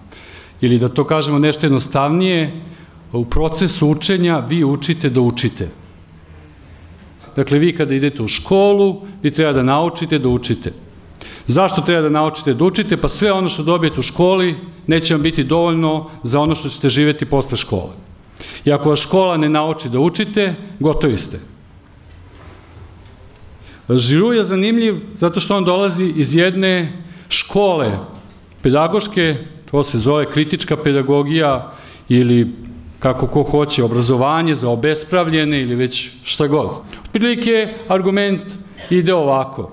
[0.62, 2.62] Ili da to kažemo nešto jednostavnije,
[3.14, 5.70] u procesu učenja vi učite da učite.
[7.36, 10.74] Dakle, vi kada idete u školu, vi treba da naučite da učite.
[11.48, 12.98] Zašto treba da naučite da učite?
[12.98, 14.56] Pa sve ono što dobijete u školi
[14.88, 17.94] neće vam biti dovoljno za ono što ćete živeti posle škole.
[18.66, 21.40] I ako vas škola ne nauči da učite, gotovi ste.
[23.90, 27.98] Žiru je zanimljiv zato što on dolazi iz jedne škole
[28.62, 29.36] pedagoške,
[29.72, 31.74] to se zove kritička pedagogija
[32.10, 32.48] ili
[33.00, 36.70] kako ko hoće, obrazovanje za obespravljene ili već šta god.
[37.06, 38.42] Otprilike argument
[38.90, 39.72] ide ovako.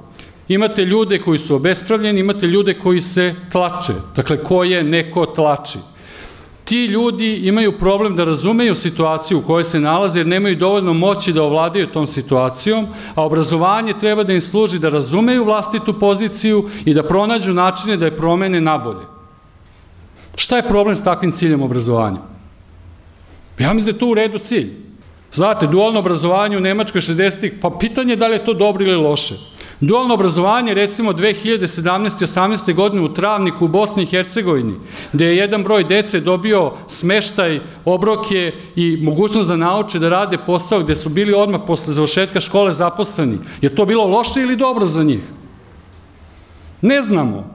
[0.48, 3.92] Imate ljude koji su obespravljeni, imate ljude koji se tlače.
[4.16, 5.78] Dakle, ko je neko tlači.
[6.64, 11.32] Ti ljudi imaju problem da razumeju situaciju u kojoj se nalaze jer nemaju dovoljno moći
[11.32, 16.94] da ovladaju tom situacijom, a obrazovanje treba da im služi da razumeju vlastitu poziciju i
[16.94, 19.13] da pronađu načine da je promene nabolje.
[20.36, 22.18] Šta je problem s takvim ciljem obrazovanja?
[23.58, 24.70] Ja mislim da je to u redu cilj.
[25.32, 28.96] Znate, dualno obrazovanje u Nemačkoj 60-ih, pa pitanje je da li je to dobro ili
[28.96, 29.34] loše.
[29.80, 32.26] Dualno obrazovanje, recimo 2017.
[32.26, 32.74] 18.
[32.74, 34.74] godine u Travniku u Bosni i Hercegovini,
[35.12, 40.80] gde je jedan broj dece dobio smeštaj, obroke i mogućnost da nauče da rade posao
[40.80, 43.38] gde su bili odmah posle završetka škole zaposleni.
[43.60, 45.22] Je to bilo loše ili dobro za njih?
[46.80, 47.53] Ne znamo.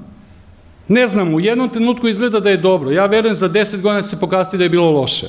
[0.90, 1.38] Ne znamo.
[1.38, 2.92] U jednom trenutku izgleda da je dobro.
[2.92, 5.28] Ja verujem za 10 godina će se pokazati da je bilo loše.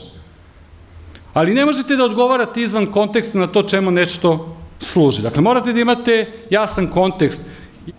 [1.32, 5.22] Ali ne možete da odgovarate izvan konteksta na to čemu nešto služi.
[5.22, 7.50] Dakle, morate da imate jasan kontekst.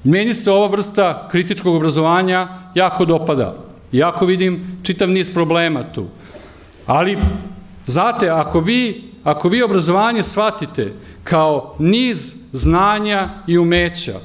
[0.04, 3.56] Meni se ova vrsta kritičkog obrazovanja jako dopada.
[3.92, 6.06] Jako vidim čitav niz problema tu.
[6.86, 7.18] Ali,
[7.86, 10.94] znate, ako vi, ako vi obrazovanje shvatite
[11.24, 14.20] kao niz znanja i umeća,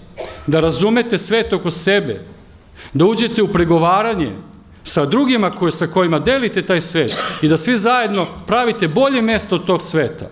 [0.47, 2.21] da razumete svet oko sebe,
[2.97, 4.33] da uđete u pregovaranje
[4.85, 9.55] sa drugima koje, sa kojima delite taj svet i da svi zajedno pravite bolje mesto
[9.55, 10.27] od tog sveta.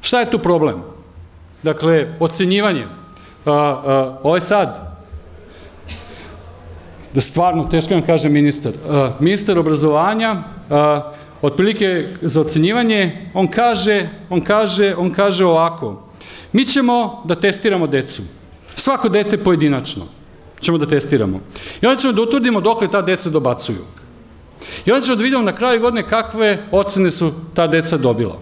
[0.00, 0.82] Šta je tu problem?
[1.62, 2.86] Dakle, ocenjivanje.
[3.44, 4.98] A, a, ovo je sad,
[7.14, 10.36] da stvarno, teško vam kaže ministar, a, ministar obrazovanja,
[10.70, 11.12] a,
[11.42, 16.08] otprilike za ocenjivanje, on kaže, on kaže, on kaže ovako,
[16.52, 18.22] mi ćemo da testiramo decu,
[18.74, 20.17] svako dete pojedinačno,
[20.60, 21.40] ćemo da testiramo.
[21.80, 23.84] I onda ćemo da utvrdimo dokle ta deca dobacuju.
[24.86, 28.38] I onda ćemo da vidimo na kraju godine kakve ocene su ta deca dobila.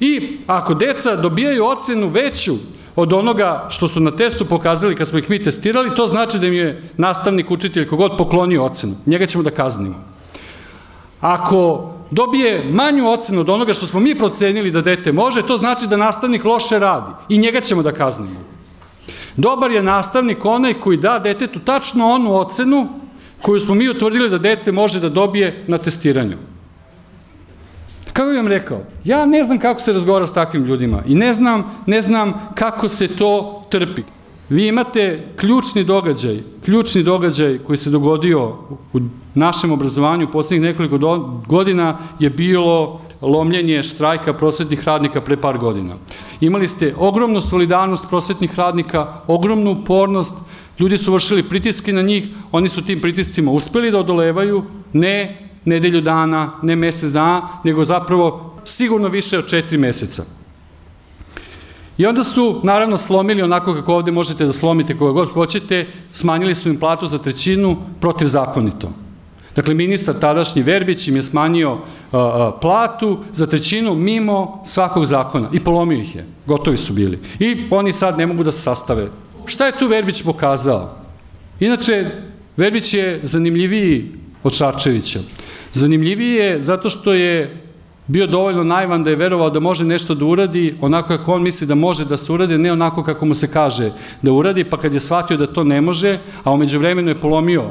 [0.00, 2.54] I ako deca dobijaju ocenu veću
[2.96, 6.46] od onoga što su na testu pokazali kad smo ih mi testirali, to znači da
[6.46, 8.94] im je nastavnik, učitelj, kogod poklonio ocenu.
[9.06, 10.04] Njega ćemo da kaznimo.
[11.20, 15.86] Ako dobije manju ocenu od onoga što smo mi procenili da dete može, to znači
[15.86, 18.40] da nastavnik loše radi i njega ćemo da kaznimo.
[19.36, 22.88] Dobar je nastavnik onaj koji da detetu tačno onu ocenu
[23.42, 26.36] koju smo mi utvrdili da dete može da dobije na testiranju.
[28.12, 31.32] Kako bih vam rekao, ja ne znam kako se razgovara s takvim ljudima i ne
[31.32, 34.02] znam, ne znam kako se to trpi.
[34.52, 38.48] Vi imate ključni događaj, ključni događaj koji se dogodio
[38.92, 39.00] u
[39.34, 40.98] našem obrazovanju poslednjih nekoliko
[41.46, 45.94] godina je bilo lomljenje štrajka prosvetnih radnika pre par godina.
[46.40, 50.34] Imali ste ogromnu solidarnost prosvetnih radnika, ogromnu upornost,
[50.78, 56.00] ljudi su vršili pritiske na njih, oni su tim pritiscima uspeli da odolevaju, ne nedelju
[56.00, 60.41] dana, ne mesec dana, nego zapravo sigurno više od četiri meseca.
[61.98, 66.54] I onda su, naravno, slomili onako kako ovde možete da slomite koga god hoćete, smanjili
[66.54, 68.90] su im platu za trećinu protivzakonito.
[69.56, 71.78] Dakle, ministar tadašnji Verbić im je smanjio
[72.12, 76.26] a, platu za trećinu mimo svakog zakona i polomio ih je.
[76.46, 77.18] Gotovi su bili.
[77.38, 79.08] I oni sad ne mogu da se sastave.
[79.46, 80.96] Šta je tu Verbić pokazao?
[81.60, 82.06] Inače,
[82.56, 85.20] Verbić je zanimljiviji od Šarčevića.
[85.72, 87.61] Zanimljiviji je zato što je
[88.06, 91.66] bio dovoljno naivan da je verovao da može nešto da uradi onako kako on misli
[91.66, 94.94] da može da se uradi, ne onako kako mu se kaže da uradi, pa kad
[94.94, 97.62] je shvatio da to ne može, a umeđu vremenu je polomio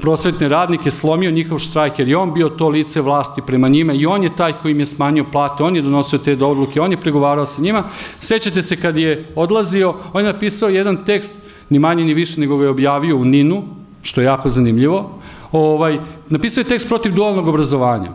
[0.00, 4.06] prosvetne radnike, slomio njihov štrajk, jer je on bio to lice vlasti prema njima i
[4.06, 7.00] on je taj koji im je smanjio plate, on je donosio te odluke, on je
[7.00, 7.84] pregovarao sa njima.
[8.20, 11.36] Sećate se kad je odlazio, on je napisao jedan tekst,
[11.70, 13.62] ni manje ni više nego ga je objavio u Ninu,
[14.02, 15.10] što je jako zanimljivo,
[15.52, 18.10] ovaj, napisao je tekst protiv dualnog obrazovanja.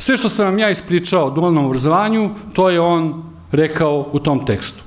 [0.00, 4.46] Sve što sam vam ja ispričao o dualnom obrazovanju, to je on rekao u tom
[4.46, 4.82] tekstu.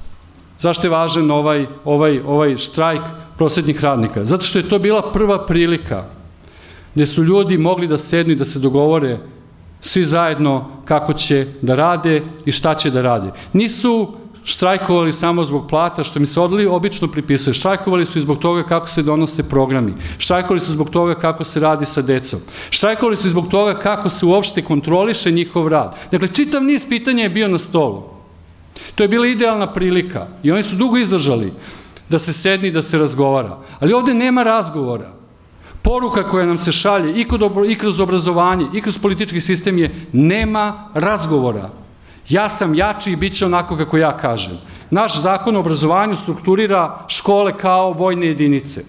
[0.60, 3.02] Zašto je važan ovaj, ovaj, ovaj štrajk
[3.38, 4.26] prosvetnih radnika?
[4.26, 6.06] Zato što je to bila prva prilika
[6.96, 9.20] gde su ljudi mogli da sednu i da se dogovore
[9.82, 13.32] svi zajedno kako će da rade i šta će da rade.
[13.54, 17.54] Nisu štrajkovali samo zbog plata, što mi se odli obično pripisuje.
[17.54, 19.94] Štrajkovali su i zbog toga kako se donose programi.
[20.18, 22.40] Štrajkovali su zbog toga kako se radi sa decom.
[22.70, 25.96] Štrajkovali su i zbog toga kako se uopšte kontroliše njihov rad.
[26.12, 28.04] Dakle, čitav niz pitanja je bio na stolu.
[28.96, 31.54] To je bila idealna prilika i oni su dugo izdržali
[32.10, 33.58] da se sedni da se razgovara.
[33.80, 35.14] Ali ovde nema razgovora.
[35.82, 39.96] Poruka koja nam se šalje i, kod, i kroz obrazovanje i kroz politički sistem je
[40.12, 41.70] nema razgovora.
[42.30, 44.58] Ja sam jači i bit će onako kako ja kažem.
[44.90, 48.82] Naš zakon o obrazovanju strukturira škole kao vojne jedinice.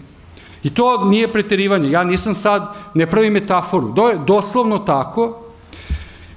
[0.63, 1.91] I to nije preterivanje.
[1.91, 3.93] Ja nisam sad, ne pravim metaforu.
[3.93, 5.41] Do, doslovno tako.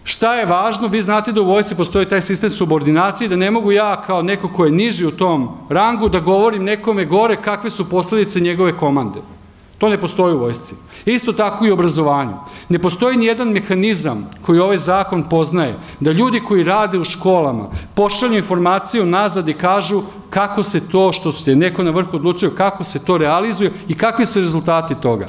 [0.04, 0.88] Šta je važno?
[0.88, 4.48] Vi znate da u vojci postoji taj sistem subordinacije, da ne mogu ja kao neko
[4.50, 9.20] ko je niži u tom rangu da govorim nekome gore kakve su posledice njegove komande.
[9.78, 10.76] To ne postoji u vojsci.
[11.06, 12.34] Isto tako i u obrazovanju.
[12.70, 17.70] Ne postoji ni jedan mehanizam koji ovaj zakon poznaje, da ljudi koji rade u školama
[17.96, 22.84] pošalju informaciju nazad i kažu kako se to što se neko na vrhu odlučio, kako
[22.84, 25.28] se to realizuje i kakvi su rezultati toga.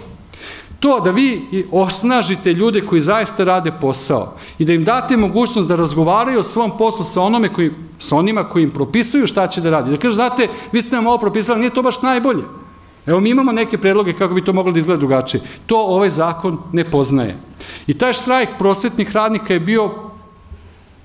[0.80, 5.76] To da vi osnažite ljude koji zaista rade posao i da im date mogućnost da
[5.76, 9.70] razgovaraju o svom poslu sa, onome koji, sa onima koji im propisuju šta će da
[9.70, 9.90] radi.
[9.90, 12.42] Da kaže, znate, vi ste nam ovo propisali, nije to baš najbolje.
[13.06, 15.40] Evo mi imamo neke predloge kako bi to moglo da izgleda drugačije.
[15.66, 17.36] To ovaj zakon ne poznaje.
[17.86, 19.90] I taj štrajk prosvetnih radnika je bio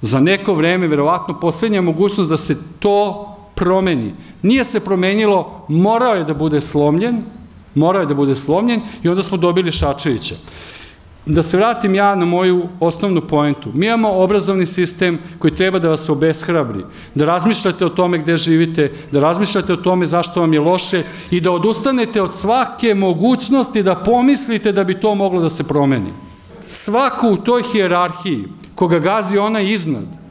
[0.01, 4.13] za neko vreme verovatno poslednja mogućnost da se to promeni.
[4.41, 7.23] Nije se promenilo, morao je da bude slomljen,
[7.75, 10.35] morao je da bude slomljen i onda smo dobili Šačevića.
[11.25, 13.69] Da se vratim ja na moju osnovnu poentu.
[13.73, 16.83] Mi imamo obrazovni sistem koji treba da vas obeshrabri,
[17.15, 21.41] da razmišljate o tome gde živite, da razmišljate o tome zašto vam je loše i
[21.41, 26.13] da odustanete od svake mogućnosti da pomislite da bi to moglo da se promeni.
[26.61, 30.22] Svako u toj hijerarhiji, koga gazi ona iznad,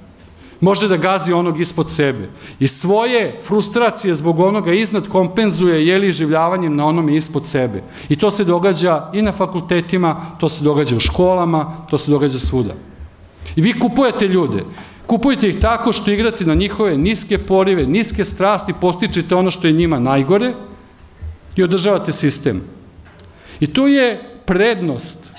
[0.62, 2.28] može da gazi onog ispod sebe.
[2.58, 7.82] I svoje frustracije zbog onoga iznad kompenzuje jeli življavanjem na onome ispod sebe.
[8.08, 12.38] I to se događa i na fakultetima, to se događa u školama, to se događa
[12.38, 12.74] svuda.
[13.56, 14.64] I vi kupujete ljude.
[15.06, 19.72] Kupujete ih tako što igrate na njihove niske porive, niske strasti, postičete ono što je
[19.72, 20.54] njima najgore
[21.56, 22.62] i održavate sistem.
[23.60, 25.32] I to je prednost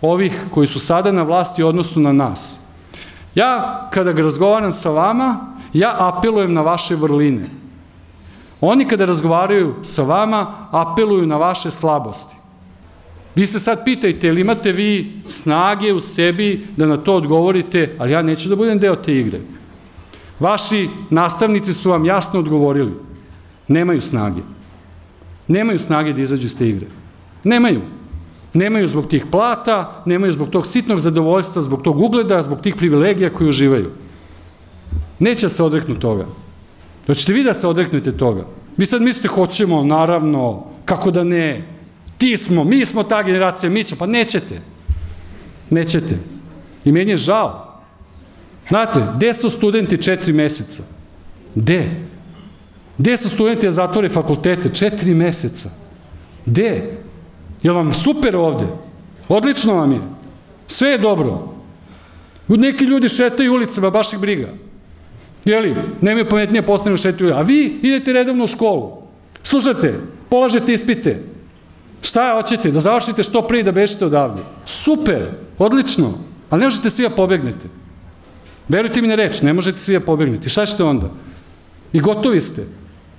[0.00, 2.69] ovih koji su sada na vlasti u odnosu na nas.
[3.34, 7.46] Ja, kada razgovaram sa vama, ja apelujem na vaše vrline.
[8.60, 12.36] Oni kada razgovaraju sa vama, apeluju na vaše slabosti.
[13.34, 18.12] Vi se sad pitajte, ili imate vi snage u sebi da na to odgovorite, ali
[18.12, 19.40] ja neću da budem deo te igre.
[20.40, 22.92] Vaši nastavnici su vam jasno odgovorili.
[23.68, 24.40] Nemaju snage.
[25.48, 26.86] Nemaju snage da izađu iz te igre.
[27.44, 27.82] Nemaju.
[28.54, 33.30] Nemaju zbog tih plata, nemaju zbog tog sitnog zadovoljstva, zbog tog ugleda, zbog tih privilegija
[33.30, 33.90] koje uživaju.
[35.18, 36.26] Neće se odreknu toga.
[37.06, 38.44] Hoćete vi da se odreknete toga?
[38.76, 41.64] Vi sad mislite, hoćemo, naravno, kako da ne,
[42.18, 44.60] ti smo, mi smo ta generacija, mi ćemo, pa nećete.
[45.70, 46.18] Nećete.
[46.84, 47.80] I meni je žao.
[48.68, 50.82] Znate, gde su studenti četiri meseca?
[51.54, 51.90] Gde?
[52.98, 54.68] Gde su studenti da zatvore fakultete?
[54.68, 55.70] Četiri meseca.
[56.46, 56.99] Gde?
[57.62, 58.66] Je vam super ovde?
[59.28, 60.00] Odlično vam je.
[60.66, 61.48] Sve je dobro.
[62.48, 64.48] Neki ljudi šetaju ulicama, baš ih briga.
[65.44, 65.74] Jeli?
[66.00, 67.34] Nemaju pametnije postane šetaju.
[67.34, 69.02] A vi idete redovno u školu.
[69.42, 71.22] Slušate, polažete ispite.
[72.02, 72.70] Šta hoćete?
[72.70, 74.42] Da završite što prije da bežite odavde.
[74.66, 76.12] Super, odlično.
[76.50, 77.68] Ali ne možete svi da pobegnete.
[78.68, 80.48] Verujte mi na reč, ne možete svi da pobegnete.
[80.48, 81.10] Šta ćete onda?
[81.92, 82.66] I gotovi ste.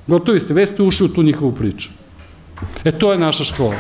[0.07, 1.89] Gotovi ste, već ste ušli u tu njihovu priču.
[2.83, 3.75] E, to je naša škola.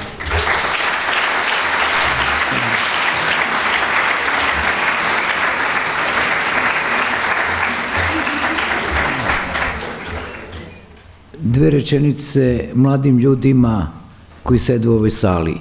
[11.41, 13.87] Dve rečenice mladim ljudima
[14.43, 15.55] koji sede u ovoj sali.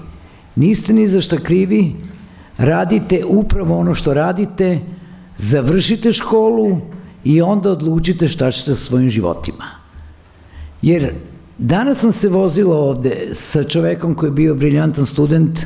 [0.57, 1.95] niste ni za šta krivi,
[2.59, 4.81] radite upravo ono što radite,
[5.39, 6.81] završite školu
[7.25, 9.65] i onda odlučite šta ćete sa svojim životima.
[10.83, 11.15] Jer
[11.59, 15.61] danas sam se vozila ovde sa čovekom koji je bio briljantan student,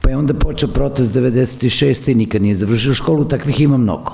[0.00, 2.10] pa je onda počeo protest 96.
[2.10, 4.12] i nikad nije završio školu, takvih ima mnogo.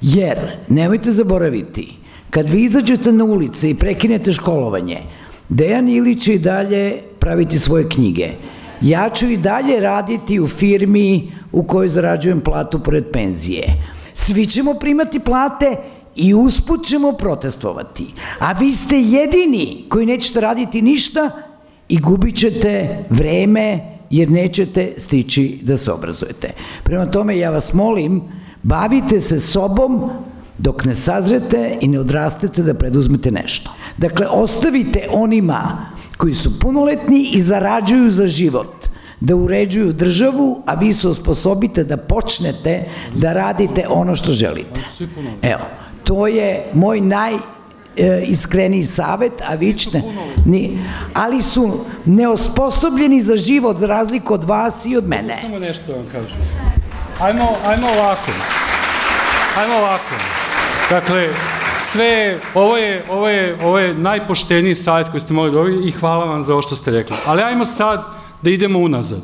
[0.00, 1.99] Jer, nemojte zaboraviti,
[2.30, 4.98] kad vi izađete na ulice i prekinete školovanje,
[5.48, 8.28] Dejan Ilić će i dalje praviti svoje knjige.
[8.80, 13.64] Ja ću i dalje raditi u firmi u kojoj zarađujem platu pored penzije.
[14.14, 15.76] Svi ćemo primati plate
[16.16, 18.06] i usput ćemo protestovati.
[18.38, 21.30] A vi ste jedini koji nećete raditi ništa
[21.88, 26.52] i gubit ćete vreme jer nećete stići da se obrazujete.
[26.84, 28.22] Prema tome ja vas molim,
[28.62, 30.10] bavite se sobom
[30.60, 33.70] dok ne sazrete i ne odrastete da preduzmete nešto.
[33.96, 35.86] Dakle, ostavite onima
[36.16, 38.86] koji su punoletni i zarađuju za život
[39.20, 42.84] da uređuju državu, a vi se osposobite da počnete
[43.14, 44.80] da radite ono što želite.
[45.42, 45.64] Evo,
[46.04, 50.02] to je moj naj e, iskreniji savet, a vi ćete,
[50.46, 50.78] ni,
[51.14, 55.38] ali su neosposobljeni za život za razliku od vas i od mene.
[55.40, 56.40] Samo nešto vam kažem.
[57.20, 58.30] Ajmo, ajmo ovako.
[59.58, 60.29] Ajmo ovako.
[60.90, 61.28] Dakle,
[61.78, 66.24] sve, ovo je, ovo je, ovo je najpošteniji savjet koji ste mogli dobiti i hvala
[66.24, 67.16] vam za ovo što ste rekli.
[67.26, 68.04] Ali ajmo sad
[68.42, 69.20] da idemo unazad.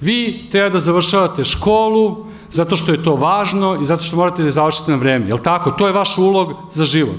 [0.00, 4.50] Vi treba da završavate školu zato što je to važno i zato što morate da
[4.50, 5.28] završite na vreme.
[5.28, 5.70] Jel tako?
[5.70, 7.16] To je vaš ulog za život.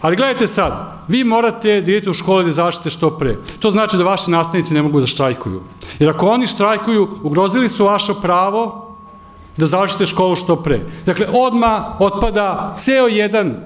[0.00, 3.36] Ali gledajte sad, vi morate da idete u školu da završite što pre.
[3.60, 5.62] To znači da vaši nastavnici ne mogu da štrajkuju.
[5.98, 8.83] Jer ako oni štrajkuju, ugrozili su vaše pravo
[9.56, 10.80] da završite školu što pre.
[11.06, 13.56] Dakle, odma otpada ceo jedan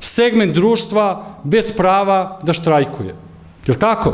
[0.00, 3.14] segment društva bez prava da štrajkuje.
[3.66, 4.12] Je tako?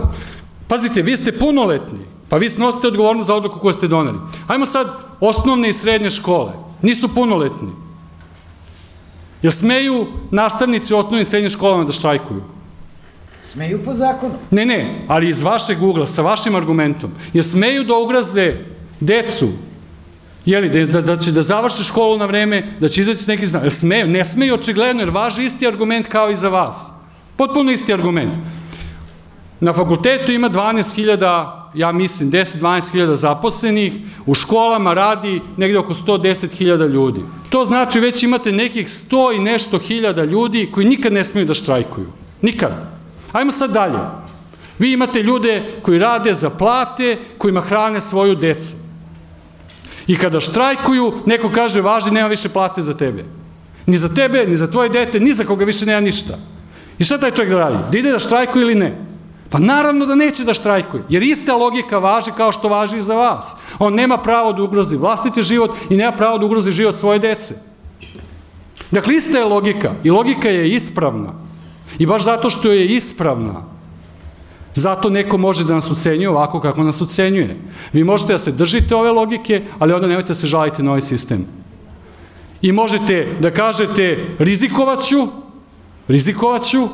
[0.68, 4.18] Pazite, vi ste punoletni, pa vi snosite odgovornost za odluku koju ste doneli.
[4.48, 4.86] Hajmo sad
[5.20, 6.52] osnovne i srednje škole.
[6.82, 7.68] Nisu punoletni.
[9.42, 12.42] Jel smeju nastavnici u osnovnim i srednjim školama da štrajkuju?
[13.44, 14.34] Smeju po zakonu.
[14.50, 17.10] Ne, ne, ali iz vašeg ugla, sa vašim argumentom.
[17.32, 18.54] Jel smeju da ugraze
[19.00, 19.48] decu
[20.44, 23.46] Jeli, da, da, da će da završe školu na vreme, da će izaći s neki
[23.46, 23.72] znak.
[23.72, 26.92] Smeju, ne smeju očigledno, jer važi isti argument kao i za vas.
[27.36, 28.32] Potpuno isti argument.
[29.60, 33.92] Na fakultetu ima 12.000, ja mislim, 10-12.000 zaposlenih,
[34.26, 37.20] u školama radi negde oko 110.000 ljudi.
[37.50, 41.54] To znači već imate nekih 100 i nešto hiljada ljudi koji nikad ne smeju da
[41.54, 42.06] štrajkuju.
[42.42, 42.72] Nikad.
[43.32, 43.98] Ajmo sad dalje.
[44.78, 48.79] Vi imate ljude koji rade za plate, kojima hrane svoju decu.
[50.10, 53.24] I kada štrajkuju, neko kaže, važi, nema više plate za tebe.
[53.86, 56.34] Ni za tebe, ni za tvoje dete, ni za koga više nema ništa.
[56.98, 57.78] I šta taj čovjek da radi?
[57.92, 58.96] Da ide da štrajkuje ili ne?
[59.50, 63.14] Pa naravno da neće da štrajkuje, jer ista logika važi kao što važi i za
[63.14, 63.56] vas.
[63.78, 67.54] On nema pravo da ugrozi vlastiti život i nema pravo da ugrozi život svoje dece.
[68.90, 71.32] Dakle, ista je logika i logika je ispravna.
[71.98, 73.62] I baš zato što je ispravna,
[74.74, 77.56] Zato neko može da nas ucenjuje ovako kako nas ucenjuje.
[77.92, 81.00] Vi možete da se držite ove logike, ali onda nemojte da se žaliti na ovaj
[81.00, 81.46] sistem.
[82.62, 85.28] I možete da kažete rizikovaću,
[86.08, 86.88] rizikovaću,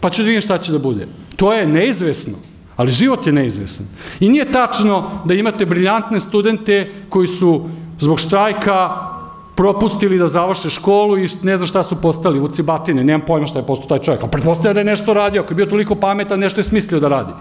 [0.00, 1.08] pa ću da vidim šta će da bude.
[1.36, 2.38] To je neizvesno,
[2.76, 3.86] ali život je neizvesan.
[4.20, 7.68] I nije tačno da imate briljantne studente koji su
[8.00, 9.15] zbog štrajka
[9.56, 13.58] propustili da završe školu i ne znam šta su postali, vuci batine, nemam pojma šta
[13.58, 16.40] je postao taj čovjek, a pretpostavlja da je nešto radio, ako je bio toliko pametan,
[16.40, 17.32] nešto je smislio da radi.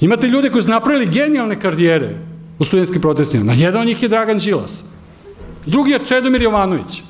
[0.00, 2.16] Imate ljude koji su napravili genijalne karijere
[2.58, 3.44] u studijenskim protestima.
[3.44, 4.84] Na jedan od njih je Dragan Đilas.
[5.66, 7.02] Drugi je Čedomir Jovanović.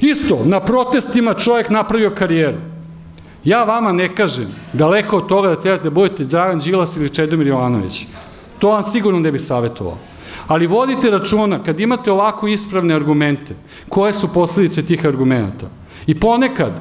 [0.00, 2.58] Isto, na protestima čovjek napravio karijeru.
[3.44, 7.46] Ja vama ne kažem, daleko od toga da trebate da budete Dragan Đilas ili Čedomir
[7.46, 8.06] Jovanović.
[8.58, 9.98] To vam sigurno ne bi savjetovao.
[10.52, 13.54] Ali vodite računa, kad imate ovako ispravne argumente,
[13.88, 15.70] koje su posledice tih argumenta.
[16.06, 16.72] I ponekad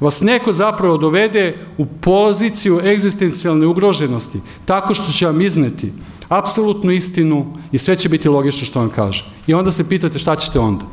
[0.00, 5.92] vas neko zapravo dovede u poziciju egzistencijalne ugroženosti, tako što će vam izneti
[6.28, 9.24] apsolutnu istinu i sve će biti logično što vam kaže.
[9.46, 10.84] I onda se pitate šta ćete onda.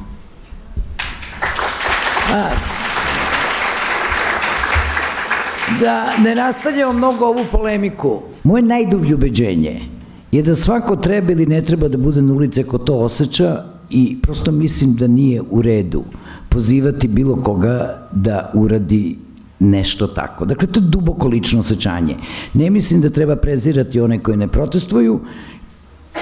[5.79, 9.92] Da ne nastavljamo mnogo ovu polemiku, moje najdublje ubeđenje je
[10.41, 14.51] da svako treba ili ne treba da bude na ulici ako to osjeća i prosto
[14.51, 16.03] mislim da nije u redu
[16.49, 19.17] pozivati bilo koga da uradi
[19.59, 20.45] nešto tako.
[20.45, 22.15] Dakle, to je duboko lično osjećanje.
[22.53, 25.19] Ne mislim da treba prezirati one koji ne protestuju,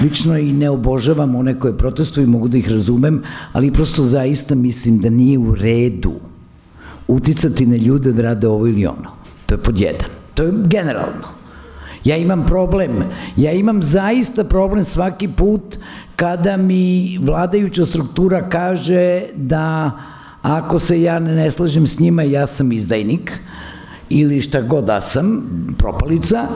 [0.01, 4.99] lično i ne obožavam one koje protestuju, mogu da ih razumem, ali prosto zaista mislim
[4.99, 6.13] da nije u redu
[7.07, 9.11] uticati na ljude da rade ovo ili ono.
[9.45, 10.09] To je pod jedan.
[10.33, 11.40] To je generalno.
[12.03, 13.03] Ja imam problem,
[13.37, 15.77] ja imam zaista problem svaki put
[16.15, 19.91] kada mi vladajuća struktura kaže da
[20.41, 23.39] ako se ja ne slažem s njima, ja sam izdajnik,
[24.11, 25.43] ili šta god da sam,
[25.77, 26.47] propalica,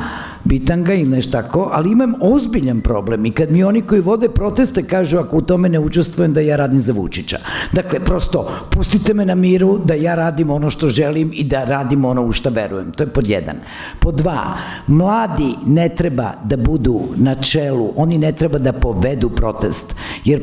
[0.43, 4.83] bitanga ili nešto tako, ali imam ozbiljan problem i kad mi oni koji vode proteste
[4.83, 7.37] kažu ako u tome ne učestvujem da ja radim za Vučića.
[7.73, 12.05] Dakle, prosto, pustite me na miru da ja radim ono što želim i da radim
[12.05, 12.91] ono u šta verujem.
[12.91, 13.55] To je pod jedan.
[13.99, 19.95] Pod dva, mladi ne treba da budu na čelu, oni ne treba da povedu protest,
[20.25, 20.41] jer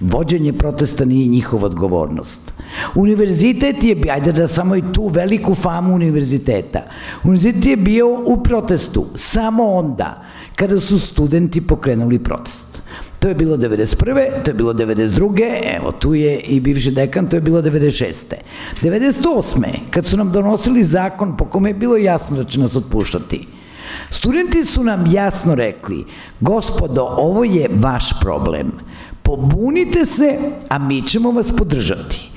[0.00, 2.52] vođenje protesta nije njihova odgovornost.
[2.94, 6.53] Univerzitet je, ajde da samo i tu veliku famu univerziteta.
[7.24, 10.24] Univerzitet je bio u protestu samo onda
[10.56, 12.82] kada su studenti pokrenuli protest.
[13.18, 14.42] To je bilo 91.
[14.44, 15.76] To je bilo 92.
[15.76, 18.34] Evo, tu je i bivši dekan, to je bilo 96.
[18.82, 19.64] 98.
[19.90, 23.46] kad su nam donosili zakon po kome je bilo jasno da će nas otpuštati.
[24.10, 26.04] Studenti su nam jasno rekli,
[26.40, 28.72] gospodo, ovo je vaš problem.
[29.22, 30.38] Pobunite se,
[30.68, 32.30] a mi ćemo vas podržati.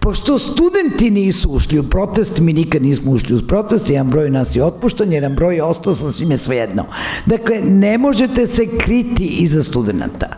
[0.00, 4.56] Pošto studenti nisu ušli u protest, mi nikad nismo ušli u protest, jedan broj nas
[4.56, 6.84] je otpuštan, jedan broj je ostao sa svime svejedno.
[7.26, 10.28] Dakle, ne možete se kriti iza studenta.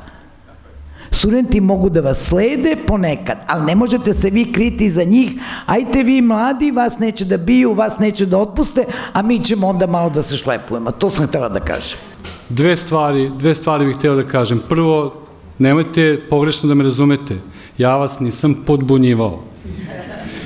[1.11, 5.33] Studenti mogu da vas slede ponekad, ali ne možete se vi kriti za njih,
[5.67, 9.87] ajte vi mladi, vas neće da biju, vas neće da otpuste, a mi ćemo onda
[9.87, 10.91] malo da se šlepujemo.
[10.91, 11.99] To sam htela da kažem.
[12.49, 14.63] Dve stvari, dve stvari bih hteo da kažem.
[14.69, 15.15] Prvo,
[15.59, 17.39] nemojte pogrešno da me razumete.
[17.79, 19.52] Ja vas nisam podbunjivao.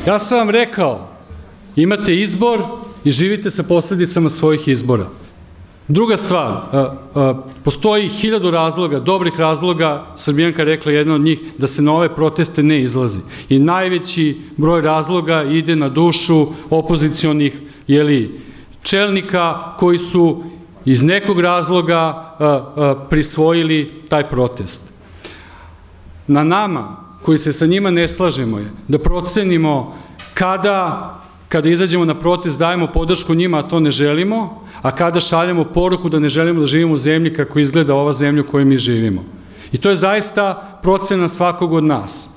[0.07, 1.09] Ja sam vam rekao,
[1.76, 2.61] imate izbor
[3.04, 5.07] i živite sa posledicama svojih izbora.
[5.88, 6.52] Druga stvar,
[7.64, 12.62] postoji hiljadu razloga, dobrih razloga, Srbijanka rekla jedna od njih, da se na ove proteste
[12.62, 13.18] ne izlazi.
[13.48, 18.40] I najveći broj razloga ide na dušu opozicionih jeli,
[18.82, 20.44] čelnika koji su
[20.84, 22.36] iz nekog razloga
[23.11, 24.92] prisvojili taj protest.
[26.26, 29.97] Na nama, koji se sa njima ne slažemo je da procenimo
[30.35, 31.14] kada,
[31.49, 36.09] kada izađemo na protest, dajemo podršku njima, a to ne želimo, a kada šaljemo poruku
[36.09, 39.24] da ne želimo da živimo u zemlji kako izgleda ova zemlja u kojoj mi živimo.
[39.72, 42.31] I to je zaista procena svakog od nas.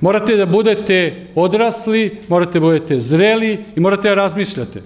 [0.00, 4.82] Morate da budete odrasli, morate da budete zreli i morate da razmišljate.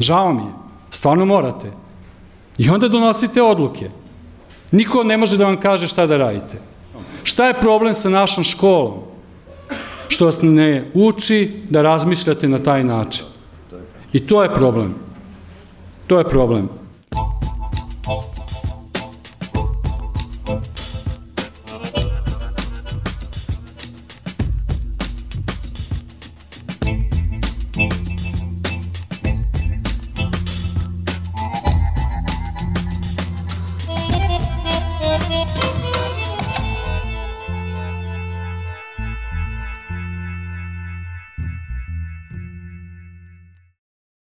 [0.00, 0.52] Žao mi je.
[0.90, 1.70] Stvarno morate.
[2.58, 3.90] I onda donosite odluke.
[4.72, 6.58] Niko ne može da vam kaže šta da radite.
[7.26, 8.92] Šta je problem sa našom školom?
[10.08, 13.24] Što vas ne uči da razmišljate na taj način.
[14.12, 14.94] I to je problem.
[16.06, 16.68] To je problem.